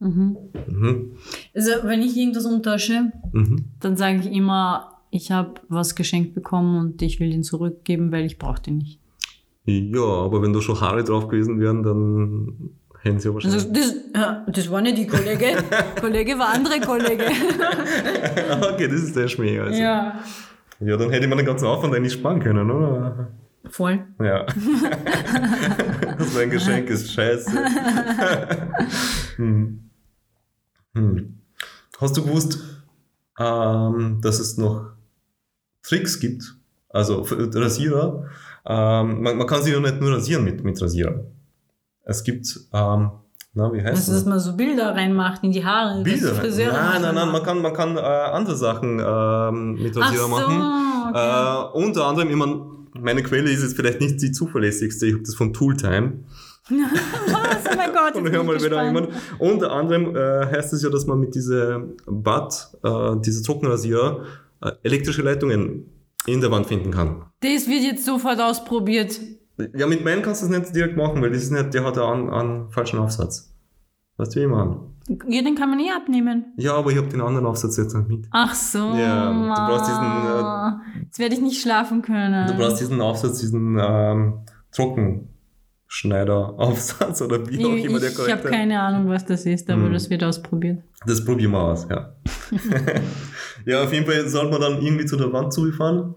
Mhm. 0.00 0.36
Mhm. 0.68 1.12
Also, 1.54 1.70
wenn 1.84 2.02
ich 2.02 2.16
irgendwas 2.16 2.46
umtausche, 2.46 3.10
Mhm. 3.32 3.64
dann 3.80 3.96
sage 3.96 4.18
ich 4.20 4.26
immer, 4.32 4.92
ich 5.10 5.32
habe 5.32 5.54
was 5.68 5.94
geschenkt 5.96 6.34
bekommen 6.34 6.78
und 6.78 7.02
ich 7.02 7.18
will 7.18 7.30
den 7.30 7.42
zurückgeben, 7.42 8.12
weil 8.12 8.24
ich 8.24 8.38
brauche 8.38 8.62
den 8.62 8.78
nicht. 8.78 9.00
Ja, 9.64 10.00
aber 10.04 10.40
wenn 10.42 10.52
da 10.52 10.60
schon 10.62 10.80
Haare 10.80 11.02
drauf 11.04 11.28
gewesen 11.28 11.58
wären, 11.60 11.82
dann 11.82 12.70
hätten 13.02 13.20
sie 13.20 13.32
wahrscheinlich. 13.32 13.64
Also 13.64 13.72
das, 13.72 14.44
das 14.46 14.70
war 14.70 14.80
nicht 14.80 14.98
die 14.98 15.06
Kollege. 15.06 15.56
Kollege 16.00 16.38
war 16.38 16.54
andere 16.54 16.80
Kollege. 16.80 17.24
okay, 18.72 18.88
das 18.88 19.02
ist 19.02 19.16
der 19.16 19.28
Schmäh. 19.28 19.58
Also. 19.60 19.80
Ja. 19.80 20.20
ja. 20.80 20.96
dann 20.96 21.10
hätte 21.10 21.26
man 21.28 21.38
den 21.38 21.46
ganzen 21.46 21.66
Aufwand 21.66 21.94
eigentlich 21.94 22.14
sparen 22.14 22.40
können, 22.40 22.70
oder? 22.70 23.28
Voll. 23.70 24.06
Ja. 24.20 24.44
das 26.18 26.34
war 26.34 26.42
ein 26.42 26.50
Geschenk, 26.50 26.88
ist 26.90 27.12
scheiße. 27.12 27.50
hm. 29.36 29.90
Hm. 30.94 31.38
Hast 32.00 32.16
du 32.16 32.24
gewusst, 32.24 32.60
ähm, 33.38 34.20
dass 34.22 34.38
es 34.38 34.56
noch 34.56 34.92
Tricks 35.82 36.18
gibt? 36.20 36.56
Also 36.88 37.26
Rasierer. 37.28 38.24
Ähm, 38.66 39.22
man, 39.22 39.36
man 39.36 39.46
kann 39.46 39.62
sich 39.62 39.72
ja 39.72 39.80
nicht 39.80 40.00
nur 40.00 40.12
rasieren 40.12 40.44
mit, 40.44 40.64
mit 40.64 40.80
Rasierer. 40.80 41.24
Es 42.08 42.24
gibt, 42.24 42.58
ähm, 42.72 43.10
na, 43.52 43.70
wie 43.70 43.82
heißt 43.82 44.08
das? 44.08 44.14
dass 44.14 44.24
man 44.24 44.40
so 44.40 44.56
Bilder 44.56 44.94
reinmacht 44.94 45.44
in 45.44 45.52
die 45.52 45.62
Haare. 45.62 46.02
Bilder. 46.02 46.32
Nein, 46.42 47.02
nein, 47.02 47.14
nein, 47.14 47.30
man 47.30 47.42
kann, 47.42 47.60
man 47.60 47.74
kann 47.74 47.98
äh, 47.98 48.00
andere 48.00 48.56
Sachen 48.56 48.98
ähm, 48.98 49.74
mit 49.74 49.94
Rasierer 49.94 50.22
so, 50.22 50.28
machen. 50.28 51.10
okay. 51.10 51.78
Äh, 51.78 51.84
unter 51.84 52.06
anderem, 52.06 52.32
mein, 52.38 52.60
meine 53.02 53.22
Quelle 53.22 53.50
ist 53.50 53.62
jetzt 53.62 53.76
vielleicht 53.76 54.00
nicht 54.00 54.22
die 54.22 54.32
zuverlässigste, 54.32 55.06
ich 55.06 55.12
habe 55.12 55.22
das 55.22 55.34
von 55.34 55.52
Tooltime. 55.52 56.24
Was? 56.70 56.78
Oh 57.70 57.76
mein 57.76 57.92
Gott. 57.92 58.14
Und 58.14 58.30
hör 58.30 58.42
mal 58.42 58.62
wieder 58.62 58.84
jemand. 58.84 59.08
Unter 59.38 59.72
anderem 59.72 60.16
äh, 60.16 60.46
heißt 60.46 60.72
es 60.72 60.82
ja, 60.82 60.88
dass 60.88 61.06
man 61.06 61.20
mit 61.20 61.34
diese 61.34 61.94
Bad, 62.06 62.70
äh, 62.82 63.16
diese 63.20 63.42
Trockenrasierer, 63.42 64.24
äh, 64.62 64.70
elektrische 64.82 65.22
Leitungen 65.22 65.90
in 66.26 66.40
der 66.40 66.50
Wand 66.50 66.66
finden 66.66 66.90
kann. 66.90 67.24
Das 67.40 67.68
wird 67.68 67.82
jetzt 67.82 68.06
sofort 68.06 68.40
ausprobiert. 68.40 69.20
Ja, 69.74 69.86
mit 69.86 70.04
meinem 70.04 70.22
kannst 70.22 70.42
du 70.42 70.46
es 70.46 70.52
nicht 70.56 70.74
direkt 70.74 70.96
machen, 70.96 71.20
weil 71.22 71.30
das 71.30 71.42
ist 71.42 71.50
nicht, 71.52 71.74
der 71.74 71.84
hat 71.84 71.98
einen, 71.98 72.30
einen 72.30 72.70
falschen 72.70 72.98
Aufsatz. 72.98 73.52
Weißt 74.16 74.34
du, 74.36 74.40
wie 74.40 74.44
ich 74.44 74.50
meine? 74.50 74.80
Ja, 75.28 75.42
den 75.42 75.54
kann 75.54 75.70
man 75.70 75.80
eh 75.80 75.90
abnehmen. 75.90 76.52
Ja, 76.56 76.74
aber 76.74 76.90
ich 76.90 76.96
habe 76.98 77.08
den 77.08 77.20
anderen 77.20 77.46
Aufsatz 77.46 77.76
jetzt 77.78 77.94
nicht 77.94 78.08
mit. 78.08 78.26
Ach 78.30 78.54
so. 78.54 78.78
Ja, 78.94 79.32
du 79.32 79.48
brauchst 79.48 79.88
diesen, 79.88 80.04
äh, 80.04 80.72
Jetzt 81.04 81.18
werde 81.18 81.34
ich 81.34 81.40
nicht 81.40 81.60
schlafen 81.62 82.02
können. 82.02 82.46
Du 82.46 82.54
brauchst 82.54 82.80
diesen 82.80 83.00
Aufsatz, 83.00 83.38
diesen 83.40 83.78
ähm, 83.80 84.40
Trockenschneider-Aufsatz 85.88 87.22
oder 87.22 87.48
wie 87.48 87.64
auch 87.64 87.72
ich 87.72 87.84
immer 87.86 88.00
der 88.00 88.10
ich 88.10 88.14
korrekte. 88.16 88.38
habe 88.38 88.48
keine 88.50 88.80
Ahnung, 88.80 89.08
was 89.08 89.24
das 89.24 89.46
ist, 89.46 89.68
aber 89.70 89.84
Hm. 89.86 89.92
das 89.92 90.10
wird 90.10 90.22
ausprobiert. 90.24 90.82
Das 91.06 91.24
probieren 91.24 91.52
wir 91.52 91.60
aus, 91.62 91.86
ja. 91.88 92.12
ja, 93.66 93.82
auf 93.84 93.92
jeden 93.92 94.06
Fall 94.06 94.28
sollte 94.28 94.50
man 94.52 94.60
dann 94.60 94.82
irgendwie 94.82 95.06
zu 95.06 95.16
der 95.16 95.32
Wand 95.32 95.52
zufahren 95.52 96.14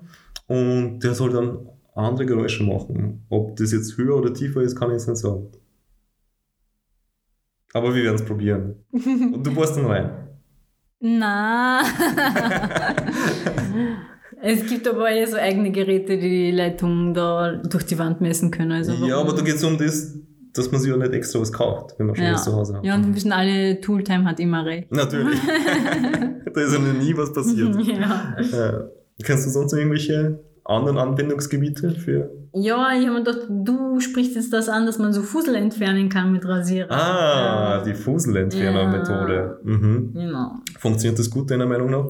und 0.48 1.00
der 1.00 1.14
soll 1.14 1.30
dann 1.32 1.60
andere 1.94 2.26
Geräusche 2.26 2.64
machen. 2.64 3.26
Ob 3.30 3.56
das 3.58 3.72
jetzt 3.72 3.98
höher 3.98 4.16
oder 4.16 4.34
tiefer 4.34 4.62
ist, 4.62 4.76
kann 4.76 4.90
ich 4.90 4.94
jetzt 4.94 5.08
nicht 5.08 5.18
sagen. 5.18 5.48
Aber 7.74 7.96
wir 7.96 8.04
werden 8.04 8.16
es 8.16 8.26
probieren. 8.26 8.76
Und 8.92 9.46
du 9.46 9.54
bohrst 9.54 9.78
dann 9.78 9.86
rein. 9.86 10.12
Na. 11.00 11.82
es 14.42 14.66
gibt 14.68 14.88
aber 14.88 15.12
eh 15.12 15.26
so 15.26 15.38
eigene 15.38 15.72
Geräte, 15.72 16.18
die 16.18 16.30
die 16.30 16.52
Leitung 16.52 17.14
da 17.14 17.54
durch 17.56 17.86
die 17.86 17.98
Wand 17.98 18.22
messen 18.22 18.52
können. 18.52 18.74
Also 18.74 18.94
ja, 19.06 19.20
aber 19.20 19.34
da 19.34 19.42
geht 19.42 19.56
es 19.56 19.64
um 19.64 19.78
das, 19.78 20.16
dass 20.54 20.72
man 20.72 20.80
sich 20.80 20.92
ja 20.92 20.98
nicht 20.98 21.14
extra 21.14 21.40
was 21.40 21.52
kauft, 21.52 21.96
wenn 21.98 22.08
man 22.08 22.16
schon 22.16 22.26
ja. 22.26 22.34
was 22.34 22.44
zu 22.44 22.54
Hause 22.54 22.76
hat. 22.76 22.84
Ja, 22.84 22.96
und 22.96 23.08
wir 23.08 23.16
wissen 23.16 23.32
alle, 23.32 23.82
Tooltime 23.82 24.26
hat 24.26 24.40
immer 24.40 24.64
recht. 24.66 24.92
Natürlich. 24.92 25.40
da 26.54 26.62
ist 26.62 26.74
ja 26.74 26.80
nie 26.80 27.18
was 27.18 27.34
passiert. 27.34 27.76
Ja. 27.84 28.36
Äh, 28.38 29.24
kennst 29.24 29.48
du 29.48 29.50
sonst 29.50 29.72
noch 29.72 29.80
irgendwelche 29.80 30.40
anderen 30.65 30.97
Anwendungsgebiete 30.97 31.91
für? 31.91 32.30
ja, 32.54 32.91
ich 32.93 33.08
habe 33.08 33.19
mir 33.19 33.24
gedacht, 33.24 33.47
du 33.50 34.00
sprichst 34.02 34.36
jetzt 34.36 34.52
das 34.52 34.67
an, 34.67 34.86
dass 34.86 35.00
man 35.00 35.13
so 35.13 35.21
Fussel 35.21 35.56
entfernen 35.56 36.10
kann 36.10 36.32
mit 36.34 36.45
Rasierer. 36.45 36.91
Ah, 36.91 37.78
Ja. 37.78 37.84
die 37.84 37.93
Fuselentferner-Methode. 37.93 39.60
Mhm. 39.63 40.12
Genau. 40.13 40.52
Funktioniert 40.80 41.17
das 41.19 41.30
gut 41.30 41.50
deiner 41.52 41.65
Meinung 41.65 41.89
nach? 41.91 42.06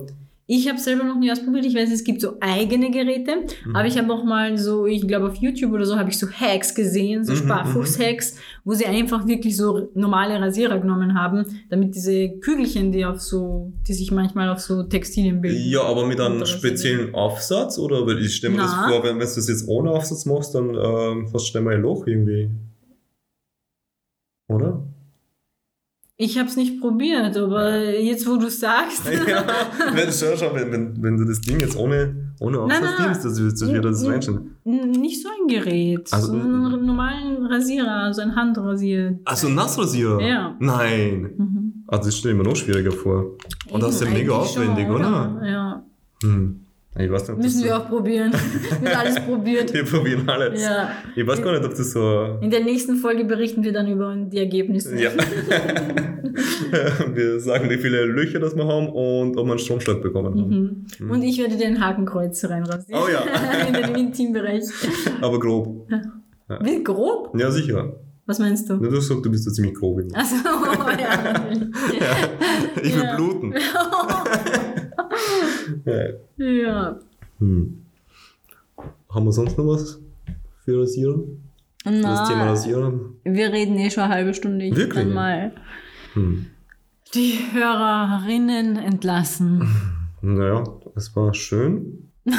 Ich 0.48 0.68
habe 0.68 0.78
selber 0.80 1.06
noch 1.06 1.18
nie 1.18 1.32
ausprobiert. 1.32 1.66
Ich 1.66 1.76
weiß, 1.76 1.92
es 1.94 2.04
gibt 2.04 2.20
so 2.20 2.34
eigene 2.42 2.92
Geräte, 2.92 3.32
Mhm. 3.66 3.76
aber 3.76 3.88
ich 3.88 3.98
habe 3.98 4.12
auch 4.12 4.24
mal 4.26 4.58
so, 4.58 4.86
ich 4.86 5.08
glaube 5.08 5.28
auf 5.28 5.36
YouTube 5.36 5.72
oder 5.72 5.86
so, 5.86 5.96
habe 5.98 6.10
ich 6.10 6.18
so 6.20 6.28
Hacks 6.30 6.76
gesehen, 6.76 7.24
so 7.24 7.32
Mhm, 7.32 7.38
Sparfuchs-Hacks, 7.38 8.36
wo 8.66 8.74
sie 8.74 8.86
einfach 8.86 9.26
wirklich 9.28 9.56
so 9.56 9.90
normale 9.94 10.42
Rasierer 10.42 10.80
genommen 10.80 11.14
haben, 11.18 11.46
damit 11.70 11.96
diese 11.96 12.30
Kügelchen, 12.40 12.92
die 12.92 13.06
auf 13.06 13.22
so, 13.22 13.72
die 13.88 13.94
sich 13.94 14.12
manchmal 14.12 14.50
auf 14.50 14.60
so 14.60 14.84
Textilien 14.84 15.40
bilden. 15.40 15.62
Ja, 15.70 15.84
aber 15.84 16.06
mit 16.06 16.20
einem 16.20 16.46
speziellen 16.46 17.16
Aufsatz? 17.16 17.78
Oder 17.80 18.06
weil 18.06 18.20
ich 18.20 18.36
stelle 18.36 18.54
mir 18.56 18.62
das 18.62 18.74
Na. 18.76 18.90
vor, 18.90 19.04
wenn, 19.04 19.20
wenn 19.20 19.28
du 19.28 19.36
das 19.36 19.48
jetzt 19.48 19.68
ohne 19.70 19.92
Aufsatz 19.92 20.26
machst, 20.26 20.54
dann 20.54 20.70
ähm, 20.76 21.26
hast 21.34 21.34
du 21.34 21.40
schnell 21.52 21.64
mal 21.64 21.76
ein 21.76 21.82
Loch 21.82 22.06
irgendwie. 22.08 22.50
Oder? 24.50 24.84
Ich 26.24 26.38
habe 26.38 26.48
es 26.48 26.56
nicht 26.56 26.80
probiert, 26.80 27.36
aber 27.36 27.80
jetzt, 28.00 28.28
wo 28.28 28.38
du 28.38 28.48
sagst. 28.50 29.02
ja, 29.28 29.44
wenn, 29.96 30.12
schau, 30.12 30.36
schau, 30.38 30.54
wenn, 30.54 30.72
wenn, 30.72 31.02
wenn 31.04 31.18
du 31.18 31.26
das 31.26 31.42
Ding 31.42 31.60
jetzt 31.60 31.76
ohne, 31.76 32.34
ohne 32.40 32.60
Aufsatz 32.60 33.00
nimmst, 33.00 33.26
das, 33.26 33.36
das, 33.38 33.60
das 33.60 33.72
wird 33.74 33.84
das 33.86 34.04
Mhm. 34.04 34.10
reinstellen. 34.12 34.56
N- 34.64 34.92
Nicht 34.92 35.22
so 35.24 35.30
ein 35.30 35.48
Gerät, 35.48 36.08
Also, 36.14 36.28
so 36.28 36.34
einen 36.34 36.86
normalen 36.86 37.46
Rasierer, 37.48 38.14
so 38.14 38.22
ein 38.22 38.36
Handrasier. 38.36 39.20
Achso, 39.26 39.48
ein 39.48 39.56
Nassrasierer? 39.56 40.22
Ja. 40.22 40.56
Nein. 40.60 41.32
Mhm. 41.38 41.74
Also 41.88 42.06
das 42.06 42.18
stelle 42.18 42.36
ich 42.36 42.38
mir 42.42 42.48
noch 42.48 42.56
schwieriger 42.56 42.92
vor. 42.92 43.38
Und 43.72 43.82
das 43.82 43.96
ist 43.96 44.02
ja 44.02 44.08
Eben, 44.08 44.18
mega 44.18 44.36
eigentlich 44.38 44.52
schon, 44.52 44.68
aufwendig, 44.70 44.90
oder? 44.90 45.42
Ja. 45.44 45.84
Hm. 46.24 46.60
Ich 47.00 47.10
weiß 47.10 47.30
nicht, 47.30 47.38
Müssen 47.40 47.64
wir 47.64 47.78
auch 47.78 47.88
probieren. 47.88 48.34
Wird 48.82 48.98
alles 48.98 49.16
probiert. 49.22 49.74
Wir 49.74 49.86
probieren 49.86 50.28
alles. 50.28 50.62
Ja. 50.62 50.92
Ich 51.16 51.26
weiß 51.26 51.42
gar 51.42 51.54
nicht, 51.54 51.64
ob 51.64 51.72
das 51.72 51.92
so. 51.92 52.38
In 52.42 52.52
der 52.52 52.64
nächsten 52.66 52.98
Folge 52.98 53.24
berichten 53.24 53.64
wir 53.64 53.72
dann 53.72 53.90
über 53.90 54.14
die 54.16 54.40
Ergebnisse. 54.40 55.00
Ja. 55.02 55.12
wir 57.14 57.40
sagen, 57.40 57.70
wie 57.70 57.78
viele 57.78 58.04
Löcher 58.06 58.40
das 58.40 58.56
wir 58.58 58.66
haben 58.68 58.90
und 58.90 59.38
ob 59.38 59.46
wir 59.46 59.52
einen 59.52 59.60
Stromschlag 59.60 60.02
bekommen 60.02 60.38
haben. 60.40 60.86
Mhm. 61.00 61.12
Und 61.12 61.22
ich 61.24 61.38
werde 61.40 61.56
den 61.58 61.80
Hakenkreuz 61.80 62.44
reinrasieren. 62.46 63.02
Oh 63.02 63.08
ja. 63.10 63.22
In 63.68 63.74
den 63.74 63.96
Intimbereich. 63.96 64.64
Aber 65.22 65.40
grob. 65.40 65.88
Wie 66.62 66.84
grob? 66.84 67.38
Ja, 67.40 67.50
sicher. 67.52 67.94
Was 68.26 68.40
meinst 68.40 68.70
du? 68.70 68.76
Na, 68.76 68.88
Du 68.90 69.00
sagst, 69.00 69.26
du 69.26 69.32
bist 69.32 69.46
ja 69.46 69.52
ziemlich 69.52 69.74
grob. 69.76 70.00
Immer. 70.00 70.18
Achso, 70.18 70.36
ja, 70.36 71.34
natürlich. 71.34 71.70
Ich 72.84 72.96
will 72.96 73.04
Ja. 73.04 73.16
bluten. 73.16 73.54
Ja. 75.86 76.46
Ja. 76.46 77.00
Hm. 77.40 77.82
Haben 79.10 79.26
wir 79.26 79.32
sonst 79.32 79.58
noch 79.58 79.68
was 79.68 80.00
für 80.64 80.82
Rasierer? 80.82 81.20
Für 81.84 81.92
das 82.02 82.28
Thema 82.30 82.46
Rasierer? 82.46 82.94
wir 83.24 83.52
reden 83.52 83.78
eh 83.78 83.90
schon 83.90 84.04
eine 84.04 84.14
halbe 84.14 84.34
Stunde. 84.34 84.66
Ich 84.66 84.76
Wirklich? 84.76 85.04
kann 85.06 85.14
mal 85.14 85.52
Hm. 86.14 86.46
die 87.16 87.40
Hörerinnen 87.54 88.78
entlassen. 88.78 89.68
Naja, 90.22 90.64
es 90.96 91.16
war 91.16 91.34
schön. 91.34 92.10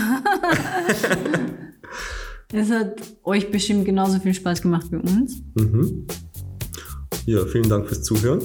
Es 2.55 2.71
hat 2.71 3.01
euch 3.25 3.51
bestimmt 3.51 3.87
genauso 3.87 4.19
viel 4.21 4.35
Spaß 4.35 4.61
gemacht 4.61 4.87
wie 4.91 4.97
uns. 4.97 5.43
Mhm. 5.55 6.07
Ja, 7.25 7.47
vielen 7.47 7.67
Dank 7.69 7.87
fürs 7.89 8.03
Zuhören. 8.03 8.43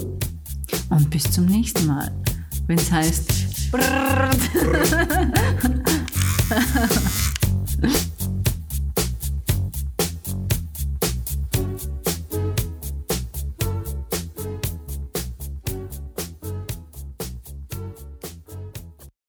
Und 0.90 1.10
bis 1.10 1.30
zum 1.30 1.46
nächsten 1.48 1.86
Mal. 1.88 2.10
wenn 2.68 2.78
es 2.78 2.90
heißt. 2.90 3.34
Brrr. 3.72 4.32
Brrr. 7.80 8.08